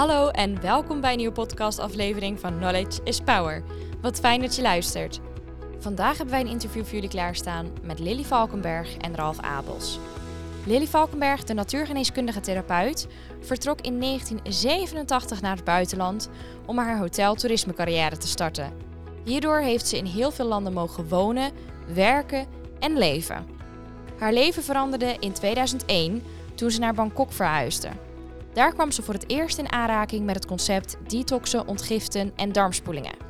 [0.00, 3.62] Hallo en welkom bij een nieuwe podcastaflevering van Knowledge is Power.
[4.00, 5.20] Wat fijn dat je luistert.
[5.78, 9.98] Vandaag hebben wij een interview voor jullie klaarstaan met Lily Valkenberg en Ralf Abels.
[10.66, 13.06] Lily Valkenberg, de natuurgeneeskundige therapeut,
[13.40, 16.28] vertrok in 1987 naar het buitenland
[16.66, 18.72] om haar hotel-toerismecarrière te starten.
[19.24, 21.50] Hierdoor heeft ze in heel veel landen mogen wonen,
[21.94, 22.46] werken
[22.78, 23.46] en leven.
[24.18, 26.22] Haar leven veranderde in 2001
[26.54, 27.88] toen ze naar Bangkok verhuisde.
[28.52, 33.28] Daar kwam ze voor het eerst in aanraking met het concept detoxen, ontgiften en darmspoelingen.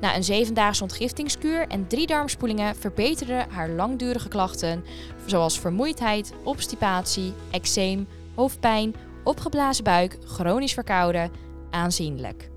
[0.00, 4.84] Na een zevendaagse ontgiftingskuur en drie darmspoelingen verbeterden haar langdurige klachten,
[5.26, 11.30] zoals vermoeidheid, obstipatie, eczeem, hoofdpijn, opgeblazen buik, chronisch verkouden,
[11.70, 12.50] aanzienlijk.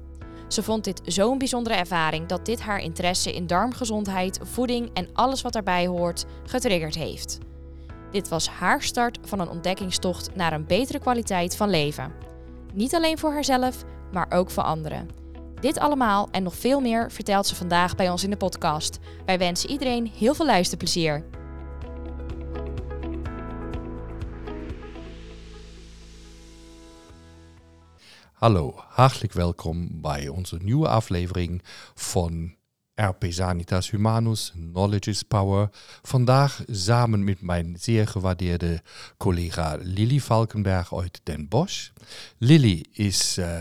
[0.48, 5.42] Ze vond dit zo'n bijzondere ervaring dat dit haar interesse in darmgezondheid, voeding en alles
[5.42, 7.38] wat daarbij hoort getriggerd heeft.
[8.12, 12.12] Dit was haar start van een ontdekkingstocht naar een betere kwaliteit van leven.
[12.74, 15.10] Niet alleen voor haarzelf, maar ook voor anderen.
[15.60, 19.00] Dit allemaal en nog veel meer vertelt ze vandaag bij ons in de podcast.
[19.26, 21.26] Wij wensen iedereen heel veel luisterplezier.
[28.34, 31.62] Hallo, hartelijk welkom bij onze nieuwe aflevering
[31.96, 32.57] van
[32.98, 35.70] RP Sanitas Humanus, Knowledge is Power.
[36.02, 38.82] Vandaag samen met mijn zeer gewaardeerde
[39.18, 41.90] collega Lily Valkenberg uit Den Bosch.
[42.38, 43.60] Lily is uh,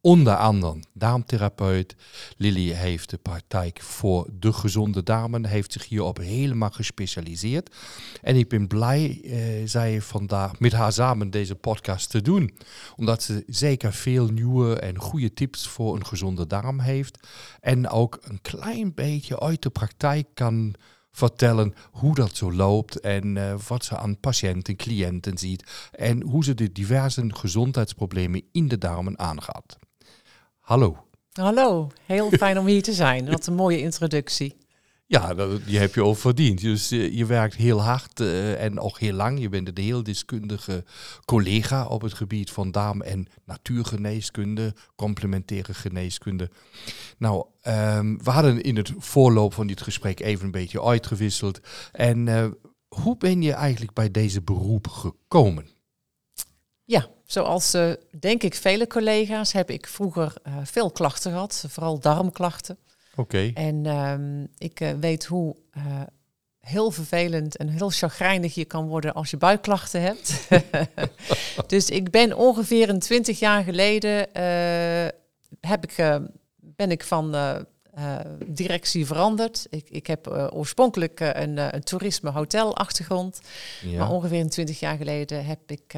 [0.00, 1.96] onder andere darmtherapeut.
[2.36, 7.76] Lily heeft de praktijk voor de gezonde darmen, heeft zich hierop helemaal gespecialiseerd.
[8.22, 12.56] En ik ben blij, uh, zij vandaag met haar samen deze podcast te doen.
[12.96, 17.28] Omdat ze zeker veel nieuwe en goede tips voor een gezonde darm heeft.
[17.60, 20.74] En ook een klein beetje uit de praktijk kan
[21.10, 26.44] vertellen hoe dat zo loopt en uh, wat ze aan patiënten, cliënten ziet en hoe
[26.44, 29.78] ze de diverse gezondheidsproblemen in de darmen aangaat.
[30.68, 30.96] Hallo.
[31.32, 33.30] Hallo, heel fijn om hier te zijn.
[33.30, 34.56] Wat een mooie introductie.
[35.06, 36.60] Ja, dat, die heb je al verdiend.
[36.60, 39.40] Dus uh, je werkt heel hard uh, en ook heel lang.
[39.40, 40.84] Je bent een heel deskundige
[41.24, 46.50] collega op het gebied van darm- en natuurgeneeskunde, complementaire geneeskunde.
[47.18, 51.60] Nou, um, we hadden in het voorloop van dit gesprek even een beetje uitgewisseld.
[51.92, 52.46] En uh,
[52.88, 55.77] hoe ben je eigenlijk bij deze beroep gekomen?
[56.88, 61.98] Ja, zoals uh, denk ik vele collega's heb ik vroeger uh, veel klachten gehad, vooral
[61.98, 62.78] darmklachten.
[63.10, 63.20] Oké.
[63.20, 63.50] Okay.
[63.54, 65.56] En um, ik uh, weet hoe
[66.60, 70.48] heel vervelend en heel chagrijnig je kan worden als je buikklachten hebt.
[71.66, 74.28] dus ik ben ongeveer een twintig jaar geleden
[75.60, 76.20] heb ik,
[76.56, 77.34] ben ik van
[77.98, 78.16] uh,
[78.46, 79.66] directie veranderd.
[79.70, 83.40] Ik, ik heb uh, oorspronkelijk uh, een, een toerisme-hotel-achtergrond.
[83.82, 83.98] Ja.
[83.98, 85.94] Maar ongeveer 20 jaar geleden heb ik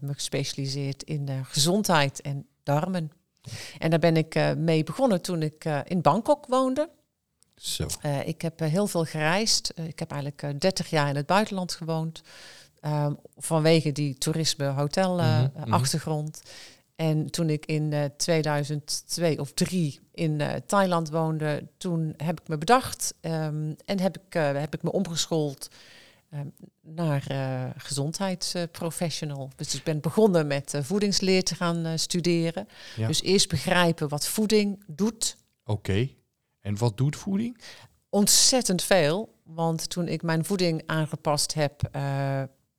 [0.00, 3.10] me gespecialiseerd in gezondheid en darmen.
[3.78, 6.88] En daar ben ik mee begonnen toen ik in Bangkok woonde.
[7.56, 7.86] Zo.
[8.24, 9.72] ik heb heel veel gereisd.
[9.76, 12.22] ik heb eigenlijk 30 jaar in het buitenland gewoond.
[12.82, 16.40] Ehm, vanwege die toerisme-hotel-achtergrond.
[16.42, 16.50] Mm -hmm.
[17.02, 22.48] En toen ik in uh, 2002 of 3 in uh, Thailand woonde, toen heb ik
[22.48, 25.68] me bedacht um, en heb ik, uh, heb ik me omgeschoold
[26.34, 27.24] um, naar
[27.76, 29.50] gezondheidsprofessional.
[29.56, 32.68] Dus ik ben begonnen met voedingsleer te gaan studeren.
[32.96, 33.06] Ja.
[33.06, 35.36] Dus eerst begrijpen wat voeding doet.
[35.64, 36.16] Oké, okay.
[36.60, 37.60] en wat doet voeding?
[38.08, 41.90] Ontzettend veel, want toen ik mijn voeding aangepast heb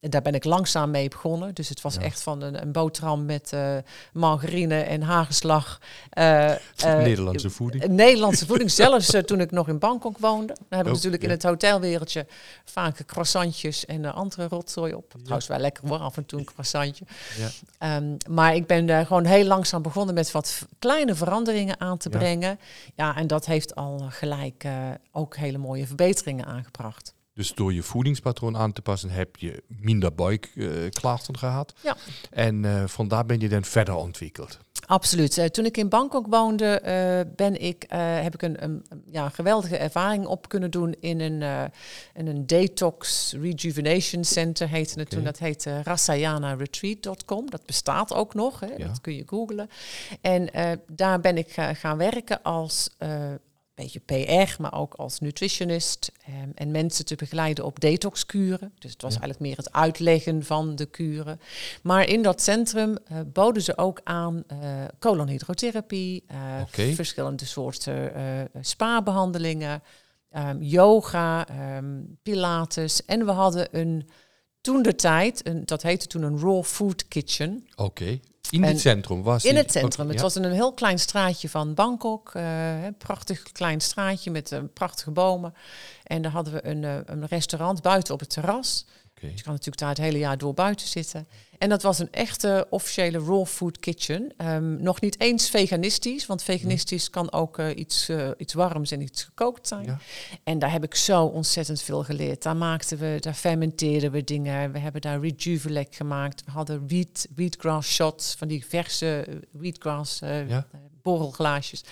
[0.03, 1.53] en daar ben ik langzaam mee begonnen.
[1.53, 2.01] Dus het was ja.
[2.01, 3.77] echt van een, een, boterham met uh,
[4.13, 5.79] margarine en hagelslag.
[6.17, 6.55] Uh, uh,
[6.97, 7.87] Nederlandse voeding.
[7.87, 8.71] Nederlandse voeding.
[8.83, 10.53] Zelfs toen ik nog in Bangkok woonde.
[10.53, 11.27] Dan heb ik oh, natuurlijk ja.
[11.27, 12.25] in het hotelwereldje
[12.65, 15.11] vaak croissantjes en andere rotzooi op.
[15.11, 15.19] Ja.
[15.19, 17.05] Trouwens wel lekker hoor, af en toe een croissantje.
[17.79, 22.09] Um, maar ik ben daar gewoon heel langzaam begonnen met wat kleine veranderingen aan te
[22.09, 22.59] brengen.
[22.95, 24.67] Ja, en dat heeft al gelijk
[25.11, 27.12] ook hele mooie verbeteringen aangebracht.
[27.33, 31.73] Dus door je voedingspatroon aan te passen heb je minder buikklachten uh, gehad.
[31.83, 31.95] Ja.
[32.29, 34.59] En uh, vandaar ben je dan verder ontwikkeld.
[34.85, 35.37] Absoluut.
[35.37, 36.81] Uh, toen ik in Bangkok woonde,
[37.35, 41.71] ben ik, heb ik een, een, ja, geweldige ervaring op kunnen doen in een,
[42.13, 45.07] in een detox rejuvenation center heette het okay.
[45.07, 45.23] toen.
[45.23, 45.39] Dat.
[47.49, 48.73] Dat bestaat ook nog, hè.
[48.77, 48.87] Ja.
[48.87, 49.69] dat kun je googlen.
[50.21, 50.49] En
[50.87, 52.89] daar ben ik gaan werken als
[53.75, 56.11] beetje PR, maar ook als nutritionist.
[56.29, 58.73] Um, en mensen te begeleiden op detoxkuren.
[58.79, 59.19] Dus het was ja.
[59.19, 61.39] eigenlijk meer het uitleggen van de kuren.
[61.83, 64.57] Maar in dat centrum uh, boden ze ook aan uh,
[64.99, 66.93] colonhydrotherapie, uh, okay.
[66.93, 68.11] verschillende soorten
[68.61, 69.83] spa-behandelingen,
[70.31, 71.47] um, yoga,
[71.77, 73.05] um, pilates.
[73.05, 74.09] En we hadden een
[74.61, 77.67] toen de tijd, een, dat heette toen een raw food kitchen.
[77.75, 77.83] Oké.
[77.83, 78.21] Okay.
[78.53, 80.09] In het centrum was In het centrum.
[80.09, 82.31] Het was in een heel klein straatje van Bangkok.
[82.33, 85.53] eh, een prachtig klein straatje met eh, prachtige bomen.
[86.03, 88.85] En daar hadden we een, eh, een restaurant buiten op het terras.
[89.19, 91.27] Dus je kan natuurlijk daar het hele jaar door buiten zitten.
[91.63, 94.33] En dat was een echte officiële raw food kitchen.
[94.37, 99.01] Ehm, nog niet eens veganistisch, want veganistisch kan ook eh, iets, eh, iets warms en
[99.01, 99.85] iets gekookt zijn.
[99.85, 99.99] Ja.
[100.43, 102.43] En daar heb ik zo ontzettend veel geleerd.
[102.43, 104.71] Daar maakten we, daar fermenteerden we dingen.
[104.71, 106.43] We hebben daar rejuvelec gemaakt.
[106.45, 110.67] We hadden wheat, wheatgrass shots, van die verse eh, wheatgrass Ja.
[111.01, 111.83] borrelglaasjes.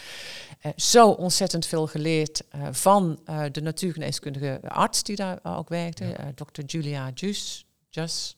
[0.76, 2.42] Zo ontzettend veel geleerd
[2.72, 3.20] van
[3.52, 6.32] de natuurgeneeskundige arts die daar ook werkte, Ja.
[6.36, 6.62] Dr.
[6.66, 7.66] Julia Jus.
[7.90, 8.36] Jus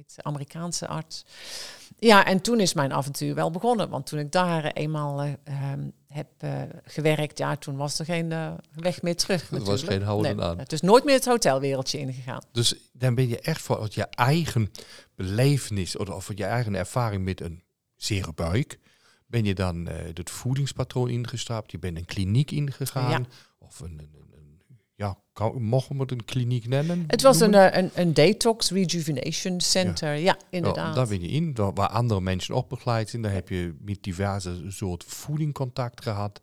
[0.00, 1.24] heet de Amerikaanse arts.
[1.98, 3.88] Ja, en toen is mijn avontuur wel begonnen.
[3.88, 8.04] Want toen ik daar eh, eenmaal eh, ehm, heb eh, gewerkt, ja, toen was er
[8.04, 9.50] geen eh, weg meer terug.
[9.50, 10.58] Er was geen houden Nee, aan.
[10.58, 12.42] Het is nooit meer het hotelwereldje ingegaan.
[12.52, 14.70] Dus dan ben je echt voor je eigen
[15.14, 17.62] belevenis of, of je eigen ervaring met een
[17.96, 18.78] zere buik.
[19.26, 21.70] Ben je dan eh, het voedingspatroon ingestapt?
[21.70, 23.10] Je bent een kliniek ingegaan?
[23.10, 23.20] Ja.
[23.58, 24.18] Of een-
[25.00, 27.04] ja, kan, mogen we het een kliniek nennen?
[27.06, 30.14] Het was een, eh, een, een detox rejuvenation center.
[30.14, 30.88] Ja, inderdaad.
[30.88, 33.22] Ja, daar ben je in, daar- waar andere mensen ook begeleid zijn.
[33.22, 36.40] Daar heb je met diverse soort voeding contact gehad.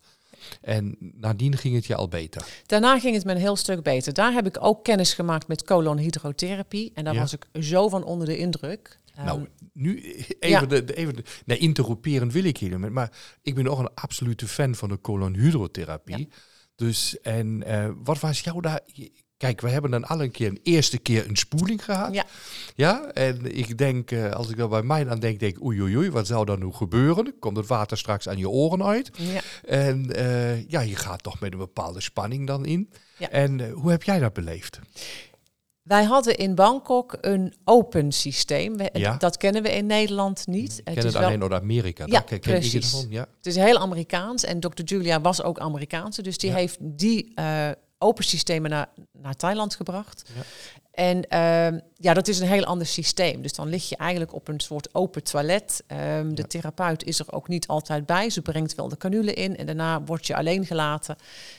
[0.61, 2.45] En nadien ging het je al beter.
[2.65, 4.13] Daarna ging het me een heel stuk beter.
[4.13, 6.91] Daar heb ik ook kennis gemaakt met colonhydrotherapie.
[6.93, 7.19] En daar Ja.
[7.19, 8.99] was ik zo van onder de indruk.
[9.15, 10.65] nou, Ehm, nu even, ja.
[10.65, 12.89] de, de- even de, nee, interromperen wil ik helemaal.
[12.89, 13.11] Maar
[13.41, 16.29] ik ben ook een absolute fan van de colonhydrotherapie.
[16.77, 18.79] Dus, en eh, wat was jou daar...
[19.37, 22.13] Kijk, we hebben dan al een keer een eerste keer een spoeling gehad.
[22.13, 22.25] Ja.
[22.75, 25.81] Ja, en ik denk, eh, als ik er bij mij aan denk, denk ik, oei,
[25.81, 27.39] oei, oei, wat zou dan nu gebeuren?
[27.39, 29.09] Komt het water straks aan je oren uit?
[29.13, 29.41] ja.
[29.65, 32.89] En eh, ja, je gaat toch met een bepaalde spanning dan in.
[33.17, 33.29] Ja.
[33.29, 34.79] En hoe heb jij dat beleefd?
[35.87, 38.77] Wij hadden in Bangkok een open systeem.
[38.77, 39.17] We- Ja.
[39.17, 40.77] Dat kennen we in Nederland niet.
[40.77, 42.05] Ik ken is het wel- alleen uit Amerika.
[42.05, 43.05] Ja, ken, ik precies.
[43.09, 43.27] Ja.
[43.37, 44.81] Het is heel Amerikaans en Dr.
[44.83, 46.21] Julia was ook Amerikaanse.
[46.21, 46.55] Dus die Ja.
[46.55, 50.23] heeft die eh, open systemen naar, naar Thailand gebracht.
[50.35, 50.41] Ja.
[50.91, 53.41] En ehm, ja, dat is een heel ander systeem.
[53.41, 55.83] Dus dan lig je eigenlijk op een soort open toilet.
[55.87, 56.47] Ehm, de Ja.
[56.47, 58.29] therapeut is er ook niet altijd bij.
[58.29, 61.15] Ze brengt wel de canule in en daarna word je alleen gelaten.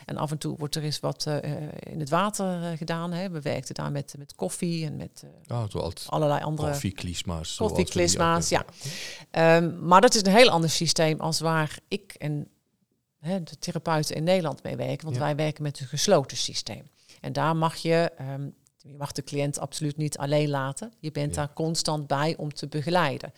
[0.06, 1.37] En af en toe wordt er eens wat eh,
[1.81, 3.12] in het water eh, gedaan.
[3.12, 3.31] Hè.
[3.31, 7.56] We werkten daar met, met koffie en met eh, Oh, allerlei andere koffieklisma's.
[7.56, 8.64] koffieklisma's, ja.
[9.31, 9.70] hebben.
[9.70, 12.49] Ehm, maar dat is een heel ander systeem als waar ik en
[13.20, 15.05] hè, de therapeuten in Nederland mee werken.
[15.05, 15.23] Want Ja.
[15.23, 16.82] wij werken met een gesloten systeem.
[17.20, 20.93] En daar mag je, ehm, je mag de cliënt absoluut niet alleen laten.
[20.99, 21.41] Je bent Ja.
[21.44, 23.32] daar constant bij om te begeleiden.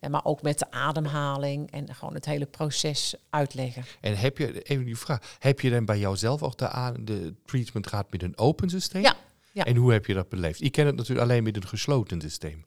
[0.00, 3.84] En maar ook met de ademhaling en gewoon het hele proces uitleggen.
[4.00, 7.86] En heb je, even die vraag, heb je dan bij jouzelf ook de, de treatment
[7.86, 9.02] gehad met een open systeem?
[9.02, 9.16] Ja,
[9.52, 9.64] ja.
[9.64, 10.60] En hoe heb je dat beleefd?
[10.62, 12.62] Ik ken het natuurlijk alleen met een gesloten systeem.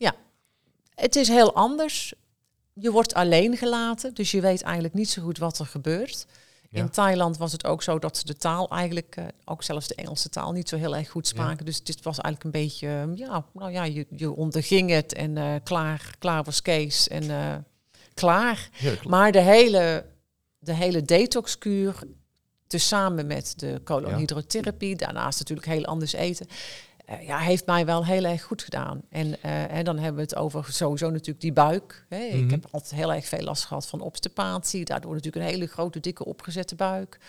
[0.96, 2.14] Het is heel anders.
[2.74, 6.26] Je wordt alleen gelaten, dus je weet eigenlijk niet zo goed wat er gebeurt.
[6.74, 6.80] Ja.
[6.80, 9.96] In Thailand was het ook zo dat ze de taal eigenlijk, eh, ook zelfs de
[9.96, 11.66] Engelse taal, niet zo heel erg goed spraken.
[11.66, 15.38] Dus dit was eigenlijk een beetje, eh, ja, nou ja, je, je onderging het en
[15.38, 17.56] eh, klaar, klaar was Kees en eh,
[18.14, 18.70] klaar.
[19.08, 20.06] Maar de hele,
[20.60, 21.96] de hele detoxkuur,
[22.68, 26.48] tezamen met de colonhydrotherapie, daarnaast natuurlijk heel anders eten,
[27.20, 29.02] ja, heeft mij wel heel erg goed gedaan.
[29.10, 32.06] En, eh, en dan hebben we het over sowieso natuurlijk die buik.
[32.10, 32.28] Hè.
[32.28, 32.38] Mhm.
[32.38, 36.00] Ik heb altijd heel erg veel last gehad van obstipatie, daardoor natuurlijk een hele grote,
[36.00, 37.20] dikke, opgezette buik.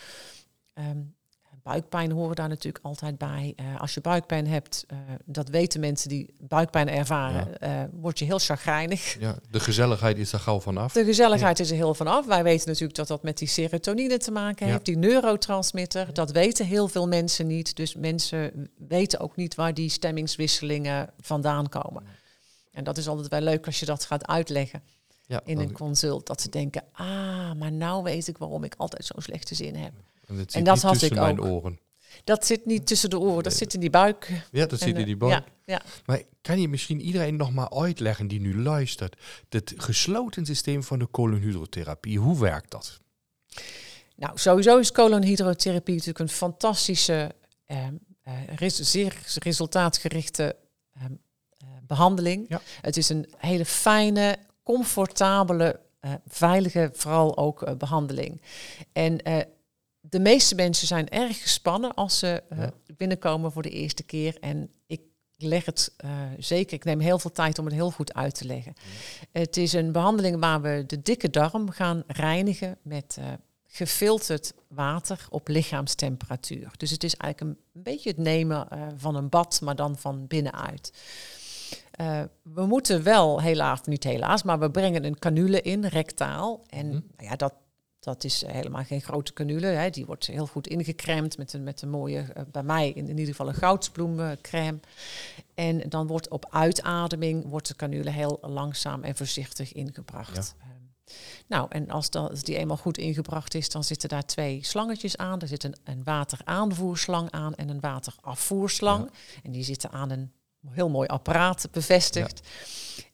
[0.75, 0.99] Ehm,
[1.63, 3.53] buikpijn horen daar natuurlijk altijd bij.
[3.57, 8.25] Eh, als je buikpijn hebt, eh, dat weten mensen die buikpijn ervaren, eh, word je
[8.25, 9.21] heel chagrijnig.
[9.21, 10.93] Ja, de gezelligheid is er gauw vanaf.
[10.93, 12.27] De gezelligheid is er heel vanaf.
[12.27, 16.15] Wij weten natuurlijk dat dat met die serotonine te maken heeft, die neurotransmitter.
[16.15, 17.77] Dat weten heel veel mensen niet.
[17.77, 22.03] Dus mensen weten ook niet waar die stemmingswisselingen vandaan komen.
[22.73, 24.83] En dat is altijd wel leuk als je dat gaat uitleggen
[25.27, 26.27] Ja, in een consult.
[26.27, 29.93] Dat ze denken, ah, maar nou weet ik waarom ik altijd zo'n slechte zin heb.
[30.33, 31.47] En dat, en zit dat niet had tussen ik mijn ook.
[31.47, 31.81] oren.
[32.25, 34.45] Dat zit niet tussen de oren, dat zit in die buik.
[34.53, 35.33] Ja, dat zit in eh, die buik.
[35.33, 35.83] Ja, ja.
[36.07, 39.17] Maar kan je misschien iedereen nog maar uitleggen die nu luistert,
[39.49, 43.01] het gesloten systeem van de colonhydrotherapie, hoe werkt dat?
[44.17, 47.35] Nou, sowieso is colonhydrotherapie natuurlijk een fantastische,
[47.67, 47.87] eh,
[48.23, 50.57] eh, res- zeer resultaatgerichte
[50.93, 52.45] eh, eh, behandeling.
[52.49, 52.61] Ja.
[52.81, 58.43] Het is een hele fijne, comfortabele, eh, veilige, vooral ook eh, behandeling.
[58.93, 59.45] En eh,
[60.05, 62.71] de meeste mensen zijn erg gespannen als ze eh, Ja.
[62.97, 64.37] binnenkomen voor de eerste keer.
[64.41, 65.01] En ik
[65.37, 68.45] leg het eh, zeker, ik neem heel veel tijd om het heel goed uit te
[68.45, 68.75] leggen.
[69.33, 73.25] Het is een behandeling waar we de dikke darm gaan reinigen met eh,
[73.67, 76.71] gefilterd water op lichaamstemperatuur.
[76.77, 80.93] Dus het is eigenlijk een, beetje het nemen van een bad, maar dan van binnenuit.
[82.01, 86.65] Uh, we moeten wel, helaas, niet helaas, maar we brengen een canule in, rectaal.
[86.69, 87.01] En Mhm.
[87.25, 87.55] ja, dat,
[88.03, 89.67] dat is helemaal geen grote canule.
[89.67, 89.91] Hè.
[89.91, 93.19] Die wordt heel goed ingecremd met een, met een mooie, eh, bij mij in, in
[93.19, 94.81] ieder geval een goudsbloemcrème.
[95.55, 100.55] En dan wordt op uitademing wordt de canule heel langzaam en voorzichtig ingebracht.
[100.61, 100.71] Ehm,
[101.47, 105.17] nou, en als, dat, als die eenmaal goed ingebracht is, dan zitten daar twee slangetjes
[105.17, 105.41] aan.
[105.41, 109.11] Er zit een, een wateraanvoerslang aan en een waterafvoerslang.
[109.43, 110.33] En die zitten aan een
[110.69, 112.49] heel mooi apparaat bevestigd.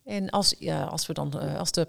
[0.05, 1.89] En als, ja, als, we dan, eh, als de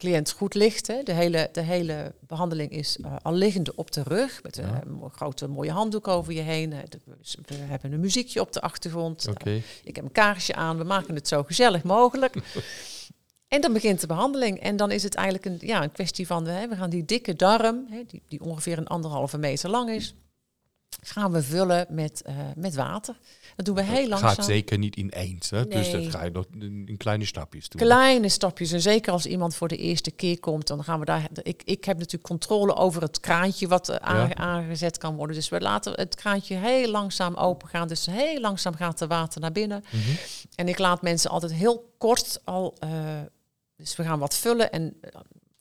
[0.00, 4.02] cliënt goed ligt, hè, de, hele, de hele behandeling is eh, al liggende op de
[4.02, 4.80] rug, met een Ja.
[4.80, 6.72] eh, mo- grote mooie handdoek over je heen.
[6.72, 6.78] Eh,
[7.46, 9.28] we hebben een muziekje op de achtergrond.
[9.28, 9.62] Oké.
[9.84, 10.78] Ik heb een kaarsje aan.
[10.78, 12.34] We maken het zo gezellig mogelijk.
[13.48, 14.60] en dan begint de behandeling.
[14.60, 16.46] En dan is het eigenlijk een, ja, een kwestie van...
[16.46, 20.14] Hè, we gaan die dikke darm, hè, die, die ongeveer een anderhalve meter lang is...
[21.02, 23.16] gaan we vullen met, eh, met water.
[23.56, 24.28] Dat doen we heel langzaam.
[24.30, 25.50] Gaat zeker niet ineens.
[25.50, 25.66] Hè?
[25.66, 27.80] Dus dat ga je nog in, in kleine stapjes doen.
[27.80, 28.72] Kleine stapjes.
[28.72, 31.28] En zeker als iemand voor de eerste keer komt, dan gaan we daar.
[31.42, 34.34] Ik, ik heb natuurlijk controle over het kraantje wat eh, Ja.
[34.34, 35.36] aangezet kan worden.
[35.36, 37.88] Dus we laten het kraantje heel langzaam open gaan.
[37.88, 39.84] Dus heel langzaam gaat de water naar binnen.
[39.90, 40.10] Mhm.
[40.54, 42.76] En ik laat mensen altijd heel kort al.
[42.78, 42.90] eh,
[43.76, 45.00] dus we gaan wat vullen en.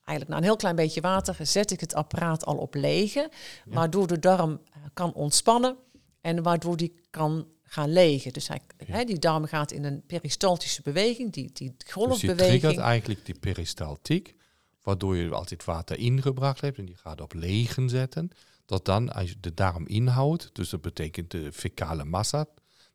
[0.10, 3.30] Eigenlijk na een heel klein beetje water zet ik het apparaat al op lege,
[3.66, 5.78] waardoor de darm eh, kan ontspannen
[6.22, 8.34] en waardoor die kan gaan legen.
[8.34, 8.50] Dus
[8.86, 12.60] hij, die darm gaat in een peristaltische beweging, die, die Dus je golfbeweging.
[12.62, 14.36] triggert eigenlijk die peristaltiek,
[14.84, 18.30] waardoor je het water ingebracht hebt en die gaat op legen zetten,
[18.66, 22.46] dat dan als je de darminhoud, dus dat betekent de fecale massa,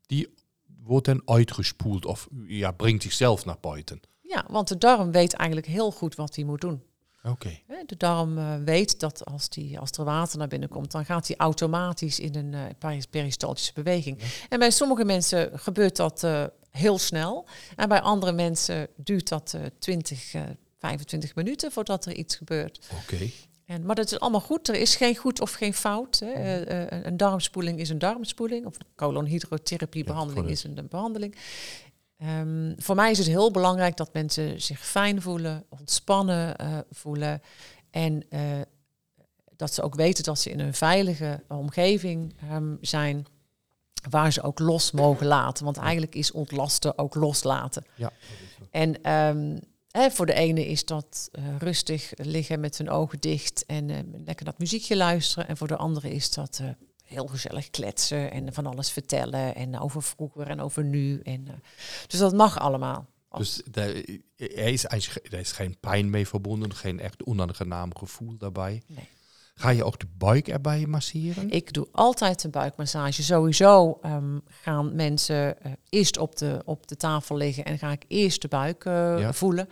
[0.06, 0.34] die
[0.82, 4.00] wordt dan uitgespoeld of ja, brengt zichzelf naar buiten.
[4.20, 6.82] Ja, want de darm weet eigenlijk heel goed wat hij moet doen.
[7.24, 7.58] Oké.
[7.86, 11.26] De darm eh, weet dat als, die, als er water naar binnen komt, dan gaat
[11.26, 14.18] hij automatisch in een eh, peris- peristaltische beweging.
[14.48, 17.46] En bij sommige mensen gebeurt dat eh, heel snel.
[17.76, 20.42] En bij andere mensen duurt dat eh 20, eh
[20.78, 22.86] 25 minuten voordat er iets gebeurt.
[23.02, 23.30] Oké.
[23.66, 24.68] En, maar dat is allemaal goed.
[24.68, 26.18] Er is geen goed of geen fout.
[26.24, 26.62] Hè.
[26.64, 28.66] Eh, een darmspoeling is een darmspoeling.
[28.66, 31.36] Of een colonhydrotherapiebehandeling Ja, is een, een behandeling.
[32.18, 37.42] Ehm, voor mij is het heel belangrijk dat mensen zich fijn voelen, ontspannen eh, voelen.
[37.90, 38.40] En eh,
[39.56, 43.26] dat ze ook weten dat ze in een veilige omgeving ehm, zijn.
[44.10, 45.64] Waar ze ook los mogen laten.
[45.64, 47.84] Want eigenlijk is ontlasten ook loslaten.
[47.94, 48.12] Ja.
[48.70, 49.58] En ehm,
[49.90, 54.44] hè, voor de ene is dat eh, rustig liggen met hun ogen dicht en lekker
[54.44, 55.48] dat muziekje luisteren.
[55.48, 56.60] En voor de andere is dat
[57.14, 59.54] heel gezellig kletsen en van alles vertellen.
[59.54, 61.20] En over vroeger en over nu.
[61.20, 61.54] En, eh,
[62.06, 63.06] dus dat mag allemaal.
[63.36, 63.88] Dus daar,
[64.36, 68.82] er, is er is geen pijn mee verbonden, geen echt onaangenaam gevoel daarbij.
[68.86, 69.08] Nee.
[69.56, 71.50] Ga je ook de buik erbij masseren?
[71.50, 73.22] Ik doe altijd een buikmassage.
[73.22, 78.04] Sowieso ehm, gaan mensen eh, eerst op de, op de tafel liggen en ga ik
[78.08, 79.32] eerst de buik eh, Ja.
[79.32, 79.68] voelen.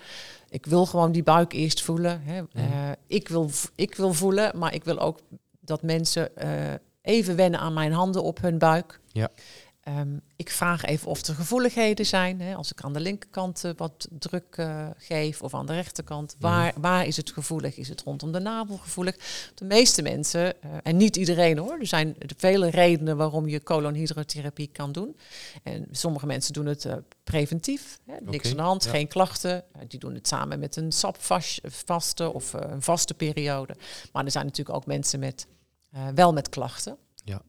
[0.48, 2.22] Ik wil gewoon die buik eerst voelen.
[2.22, 2.42] Hè.
[2.52, 5.18] Eh, ik, wil, ik wil voelen, maar ik wil ook
[5.60, 6.30] dat mensen
[7.02, 9.00] even wennen aan mijn handen op hun buik.
[9.12, 9.30] Ja.
[9.82, 12.40] Ehm, ik vraag even of er gevoeligheden zijn.
[12.40, 12.54] Hè.
[12.54, 16.36] Als ik aan de linkerkant eh, wat druk eh, geef of aan de rechterkant.
[16.38, 17.76] Waar, waar is het gevoelig?
[17.76, 19.16] Is het rondom de navel gevoelig?
[19.54, 24.70] De meeste mensen, eh, en niet iedereen hoor, er zijn vele redenen waarom je colonhydrotherapie
[24.72, 25.16] kan doen.
[25.62, 26.88] En sommige mensen doen het
[27.24, 27.98] preventief.
[28.06, 28.14] Hè.
[28.20, 28.90] Niks aan de hand, ja.
[28.90, 29.64] geen klachten.
[29.88, 33.76] Die doen het samen met een sapvaste of een vaste periode.
[34.12, 35.46] Maar er zijn natuurlijk ook mensen met,
[35.92, 36.96] eh, wel met klachten.
[37.24, 37.42] Ja.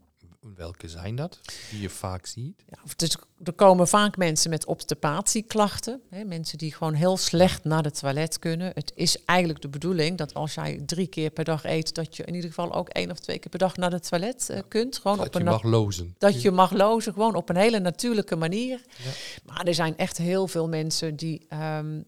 [0.56, 1.40] Welke zijn dat,
[1.72, 2.64] die je vaak ziet?
[2.70, 6.02] Ja, dus er komen vaak mensen met obstipatieklachten.
[6.10, 8.72] Hè, mensen die gewoon heel slecht naar het toilet kunnen.
[8.74, 12.24] Het is eigenlijk de bedoeling dat als jij drie keer per dag eet, dat je
[12.24, 14.98] in ieder geval ook één of twee keer per dag naar het toilet eh, kunt.
[14.98, 16.16] Gewoon Dat op je een mag lozen.
[16.18, 18.82] dat je mag lozen, gewoon op een hele natuurlijke manier.
[19.04, 19.12] Ja.
[19.46, 22.02] Maar er zijn echt heel veel mensen die ehm,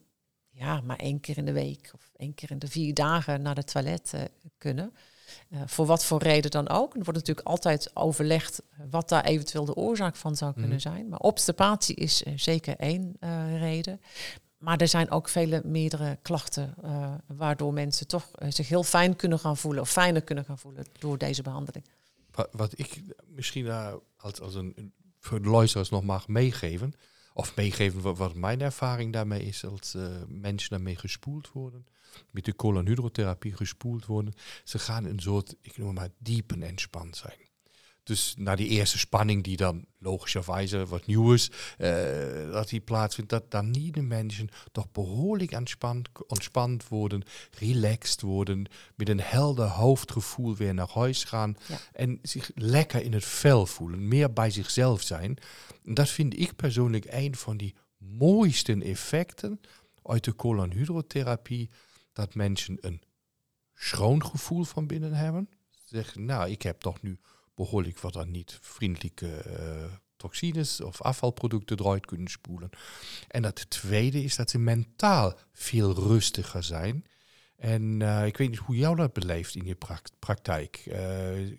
[0.49, 3.55] ja, maar één keer in de week of één keer in de vier dagen naar
[3.55, 4.21] het toilet eh,
[4.57, 4.93] kunnen.
[5.49, 6.95] Eh, voor wat voor reden dan ook.
[6.95, 10.79] Er wordt natuurlijk altijd overlegd wat daar eventueel de oorzaak van zou kunnen Mhm.
[10.79, 11.09] zijn.
[11.09, 14.01] Maar obstipatie is eh, zeker één eh, reden.
[14.57, 19.15] Maar er zijn ook vele meerdere klachten eh, waardoor mensen toch eh, zich heel fijn
[19.15, 21.85] kunnen gaan voelen of fijner kunnen gaan voelen door deze behandeling.
[22.31, 26.93] Wat, wat ik misschien daar als, als een, een- voor de luisteraars nog mag meegeven,
[27.35, 31.85] of meegeven wat, mijn ervaring daarmee is als eh, mensen daarmee gespoeld worden,
[32.31, 37.15] met de colonhydrotherapie gespoeld worden, ze gaan een soort, ik noem het maar, diepen entspannen
[37.15, 37.44] zijn.
[38.05, 43.29] Dus na die eerste spanning die dan logischerwijze wat nieuw is, eh, dat die plaatsvindt,
[43.29, 47.23] dat dan niet de mensen toch behoorlijk ontspannen, ontspannen worden,
[47.59, 51.77] relaxed worden, met een helder hoofdgevoel weer naar huis gaan Ja.
[51.93, 55.37] en zich lekker in het vel voelen, meer bij zichzelf zijn.
[55.85, 59.61] En dat vind ik persoonlijk een van die mooiste effecten
[60.03, 61.69] uit de colonhydrotherapie
[62.13, 63.01] dat mensen een
[63.73, 65.49] schoon gevoel van binnen hebben.
[65.85, 67.19] Zeggen, nou, ik heb toch nu
[67.55, 72.69] behoorlijk wat dan niet vriendelijke uh, toxines of afvalproducten eruit kunnen spoelen.
[73.27, 77.05] En het tweede is dat ze mentaal veel rustiger zijn.
[77.55, 79.77] En uh, ik weet niet hoe jou dat beleeft in je
[80.19, 80.83] praktijk.
[80.87, 80.95] Uh,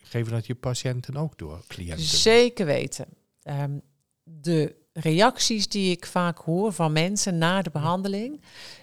[0.03, 2.05] geven dat je patiënten ook door, cliënten?
[2.05, 3.07] Zeker weten.
[3.43, 3.83] Um,
[4.23, 8.43] de reacties die ik vaak hoor van mensen na de behandeling,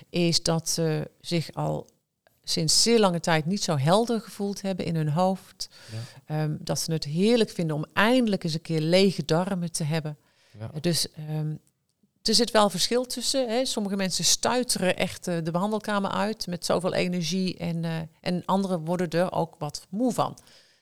[0.09, 1.89] is dat ze zich al
[2.43, 5.69] sinds zeer lange tijd niet zo helder gevoeld hebben in hun hoofd.
[6.27, 6.43] Ja.
[6.43, 10.17] Um, dat ze het heerlijk vinden om eindelijk eens een keer lege darmen te hebben.
[10.59, 10.79] Ja.
[10.79, 11.59] Dus um,
[12.21, 13.49] er zit wel verschil tussen.
[13.49, 13.65] Hè.
[13.65, 17.57] Sommige mensen stuiteren echt uh, de behandelkamer uit met zoveel energie.
[17.57, 20.37] En, uh, en anderen worden er ook wat moe van.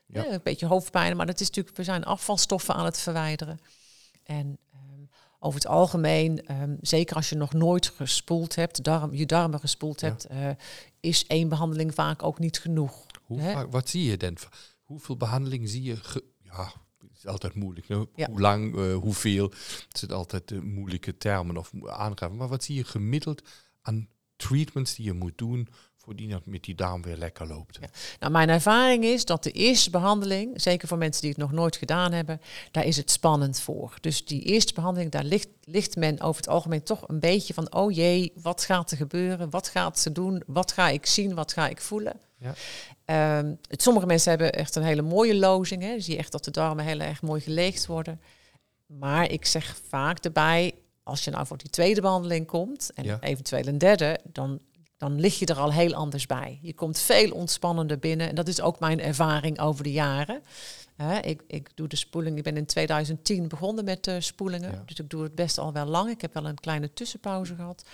[0.06, 0.26] Ja.
[0.26, 3.60] een beetje hoofdpijn, maar dat is natuurlijk, we zijn afvalstoffen aan het verwijderen.
[4.24, 4.58] En
[5.44, 10.00] over het algemeen, um, zeker als je nog nooit gespoeld hebt, darm, je darmen gespoeld
[10.00, 10.08] ja.
[10.08, 10.50] hebt, uh,
[11.00, 13.06] is één behandeling vaak ook niet genoeg.
[13.24, 14.38] Hoe vaak, wat zie je dan?
[14.84, 16.24] Hoeveel behandeling zie je?
[16.44, 17.88] ja, het is altijd moeilijk.
[17.88, 18.28] Ja.
[18.30, 19.50] Hoe lang, uh, hoeveel?
[19.88, 22.38] Het zijn altijd uh, moeilijke termen of aangaven.
[22.38, 23.42] Maar wat zie je gemiddeld
[23.82, 25.68] aan treatments die je moet doen
[26.04, 27.78] voordien dat met die darm weer lekker loopt.
[27.82, 27.88] Ja.
[28.20, 31.76] Nou, mijn ervaring is dat de eerste behandeling, zeker voor mensen die het nog nooit
[31.76, 32.42] gedaan hebben,
[32.72, 33.98] daar is het spannend voor.
[34.02, 37.74] Dus die eerste behandeling, daar ligt, ligt men over het algemeen toch een beetje van,
[37.74, 39.50] oh jee, wat gaat er gebeuren?
[39.50, 40.44] Wat gaat ze doen?
[40.46, 41.36] Wat ga ik zien?
[41.36, 42.20] Wat ga ik voelen?
[42.38, 43.38] Ja.
[43.40, 45.82] Um, sommige mensen hebben echt een hele mooie lozing.
[45.82, 46.00] Hè.
[46.00, 48.22] zie je echt dat de darmen heel erg mooi geleegd worden.
[48.86, 53.68] Maar ik zeg vaak erbij, als je nou voor die tweede behandeling komt en eventueel
[53.68, 54.60] een derde, dan
[55.02, 56.60] dan lig je er al heel anders bij.
[56.62, 58.30] Je komt veel ontspannender binnen.
[58.30, 60.42] En dat is ook mijn ervaring over de jaren.
[61.02, 62.38] Uh, ik, ik doe de spoeling.
[62.38, 64.84] Ik ben in 2010 begonnen met de spoelingen.
[64.86, 66.10] Dus ik doe het best al wel lang.
[66.10, 67.86] Ik heb wel een kleine tussenpauze gehad.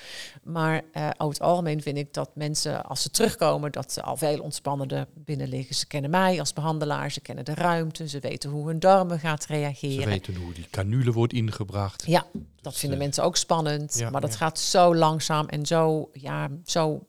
[0.44, 4.18] Maar uh, over het algemeen vind ik dat mensen, als ze terugkomen, dat ze al
[4.18, 5.76] veel ontspannender binnen liggen.
[5.76, 9.46] Ze kennen mij als behandelaar, ze kennen de ruimte, ze weten hoe hun darmen gaat
[9.46, 10.04] reageren.
[10.04, 12.04] Ze weten hoe die canule wordt ingebracht.
[12.06, 13.98] Ja, dat dus, vinden uh, mensen ook spannend.
[13.98, 14.38] Ja, maar dat ja.
[14.38, 17.06] gaat zo langzaam en zo, ja, zo,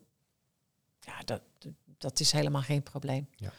[1.00, 1.40] ja, dat,
[1.98, 3.28] dat is helemaal geen probleem.
[3.36, 3.52] Ja.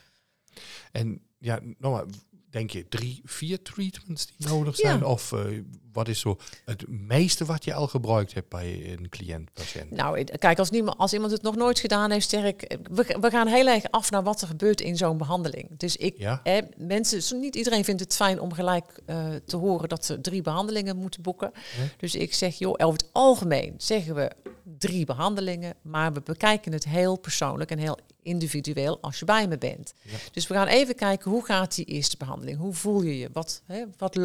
[0.92, 2.18] En ja, nogmaals,
[2.50, 5.00] denk je drie, vier treatments die nodig zijn?
[5.00, 5.06] Ja.
[5.06, 5.62] Of uh,
[5.94, 9.92] wat is zo het meeste wat je al gebruikt hebt bij een cliënt, patiënt?
[9.92, 13.48] Nou, kijk, als, niemand, als iemand het nog nooit gedaan heeft, ik, we, we gaan
[13.48, 15.78] heel erg af naar wat er gebeurt in zo'n behandeling.
[15.78, 16.40] Dus ik, ja?
[16.44, 20.42] eh, mensen, niet iedereen vindt het fijn om gelijk uh, te horen dat ze drie
[20.42, 21.52] behandelingen moeten boeken.
[21.98, 24.32] Dus ik zeg, joh, over het algemeen zeggen we
[24.80, 29.58] drie behandelingen, maar we bekijken het heel persoonlijk en heel individueel als je bij me
[29.58, 29.94] bent.
[30.02, 30.18] Ja.
[30.32, 32.58] Dus we gaan even kijken hoe gaat die eerste behandeling?
[32.58, 33.30] Hoe voel je je?
[33.34, 34.16] Wat, hè, wat,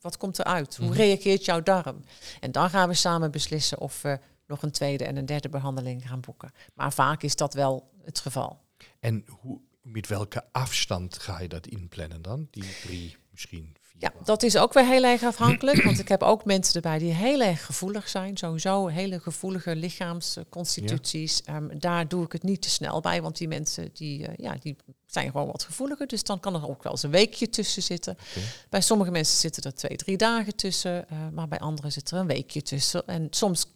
[0.00, 0.76] wat komt eruit?
[0.76, 0.96] Hoe -hmm.
[0.96, 2.04] reageert jouw darm?
[2.40, 6.08] En dan gaan we samen beslissen of we nog een tweede en een derde behandeling
[6.08, 6.52] gaan boeken.
[6.74, 8.60] Maar vaak is dat wel het geval.
[9.00, 12.48] En hoe, met welke afstand ga je dat inplannen dan?
[12.50, 15.82] Die drie misschien ja, dat is ook weer heel erg afhankelijk.
[15.82, 18.36] want ik heb ook mensen erbij die heel erg gevoelig zijn.
[18.36, 21.42] Sowieso hele gevoelige lichaamsconstituties.
[21.44, 21.56] Ja.
[21.56, 23.22] Um, daar doe ik het niet te snel bij.
[23.22, 26.06] Want die mensen die, uh, ja, die zijn gewoon wat gevoeliger.
[26.06, 28.12] Dus dan kan er ook wel eens een weekje tussen zitten.
[28.12, 28.48] Okay.
[28.68, 31.06] Bij sommige mensen zitten er twee, drie dagen tussen.
[31.12, 33.06] Uh, maar bij anderen zit er een weekje tussen.
[33.06, 33.66] En soms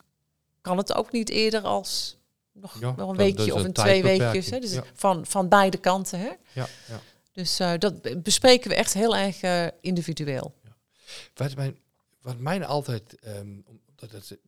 [0.60, 2.16] kan het ook niet eerder als
[2.52, 4.50] nog ja, een weekje of een, twee weekjes.
[4.50, 4.58] Hè?
[4.58, 4.84] Dus ja.
[4.94, 6.18] van, van beide kanten.
[6.18, 6.30] Hè?
[6.52, 7.00] Ja, ja.
[7.34, 10.54] Dus uh, dat bespreken we echt heel erg uh, individueel.
[10.62, 10.76] Ja.
[11.34, 11.78] Wat, mijn,
[12.20, 13.18] wat mij altijd,
[13.94, 14.38] dat het,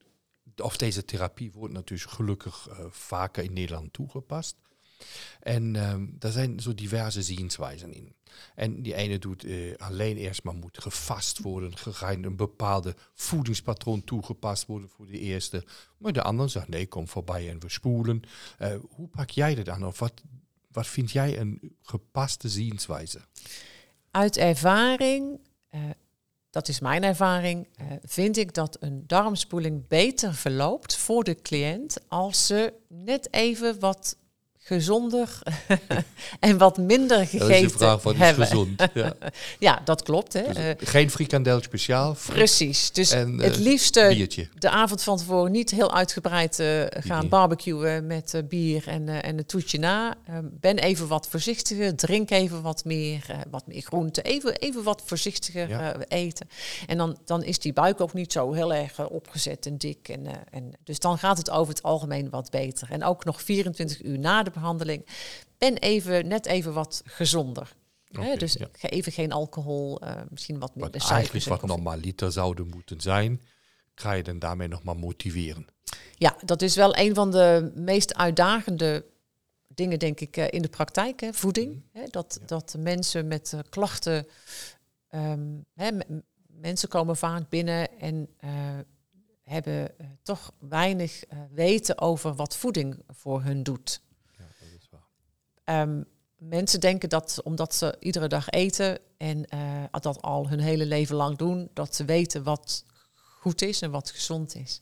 [0.57, 4.57] of deze therapie wordt natuurlijk gelukkig uh, vaker in Nederland toegepast.
[5.41, 8.15] En um, daar zijn zo diverse zienswijzen in.
[8.55, 9.47] En die ene doet
[9.77, 15.65] alleen eerst maar moet gevast worden, gaan een bepaalde voedingspatroon toegepast worden voor de eerste.
[15.99, 18.23] Maar de andere zegt nee, kom voorbij en we spoelen.
[18.89, 19.87] Hoe pak jij dat aan?
[19.87, 20.23] Of wat
[20.77, 23.21] wat vind jij een gepaste zienswijze?
[24.11, 25.41] Uit ervaring,
[25.75, 25.81] uh,
[26.51, 31.97] dat is mijn ervaring, uh, vind ik dat een darmspoeling beter verloopt voor de cliënt
[32.09, 34.17] als ze net even wat
[34.67, 35.39] gezonder
[36.41, 38.45] en wat minder gegeten dat is de vraag, wat hebben.
[38.45, 38.89] Is gezond?
[38.95, 39.15] Ja.
[39.59, 40.33] ja, dat klopt.
[40.33, 40.43] Hè.
[40.43, 42.17] Dus uh, geen frikandel speciaal.
[42.27, 42.93] Precies.
[42.93, 44.49] Dus en, het uh, liefste biertje.
[44.59, 49.47] de avond van tevoren niet heel uitgebreid uh, gaan barbecuen met bier en, en een
[49.47, 50.15] toetje na.
[50.43, 55.69] Ben even wat voorzichtiger, drink even wat meer, wat meer groente, even, even wat voorzichtiger
[55.69, 55.97] ja.
[56.09, 56.49] eten.
[56.87, 60.09] En dan, dan is die buik ook niet zo heel erg opgezet en dik.
[60.09, 62.91] En, en, dus dan gaat het over het algemeen wat beter.
[62.91, 65.07] En ook nog 24 uur na de behandeling.
[65.59, 67.77] Ben even, net even wat gezonder.
[68.11, 68.69] Okay, dus ja.
[68.81, 73.43] even geen alcohol, uh, misschien wat minder wat Eigenlijk wat normaliter zouden moeten zijn.
[73.95, 75.67] ga je dan daarmee nog maar motiveren?
[76.15, 79.05] Ja, dat is wel een van de meest uitdagende
[79.69, 81.21] dingen, denk ik, eh, in de praktijk.
[81.21, 81.71] Hè, voeding.
[81.71, 82.03] Mhm.
[82.03, 84.27] Hè, dat, dat mensen met eh, klachten.
[85.09, 85.91] ehm, hè,
[86.47, 88.51] mensen komen vaak binnen en eh,
[89.43, 94.03] hebben eh, toch weinig eh, weten over wat voeding voor hun doet.
[94.39, 95.09] Ja, dat is waar.
[95.67, 96.03] Ehm,
[96.39, 101.17] mensen denken dat omdat ze iedere dag eten en eh, dat al hun hele leven
[101.17, 104.81] lang doen, dat ze weten wat goed is en wat gezond is.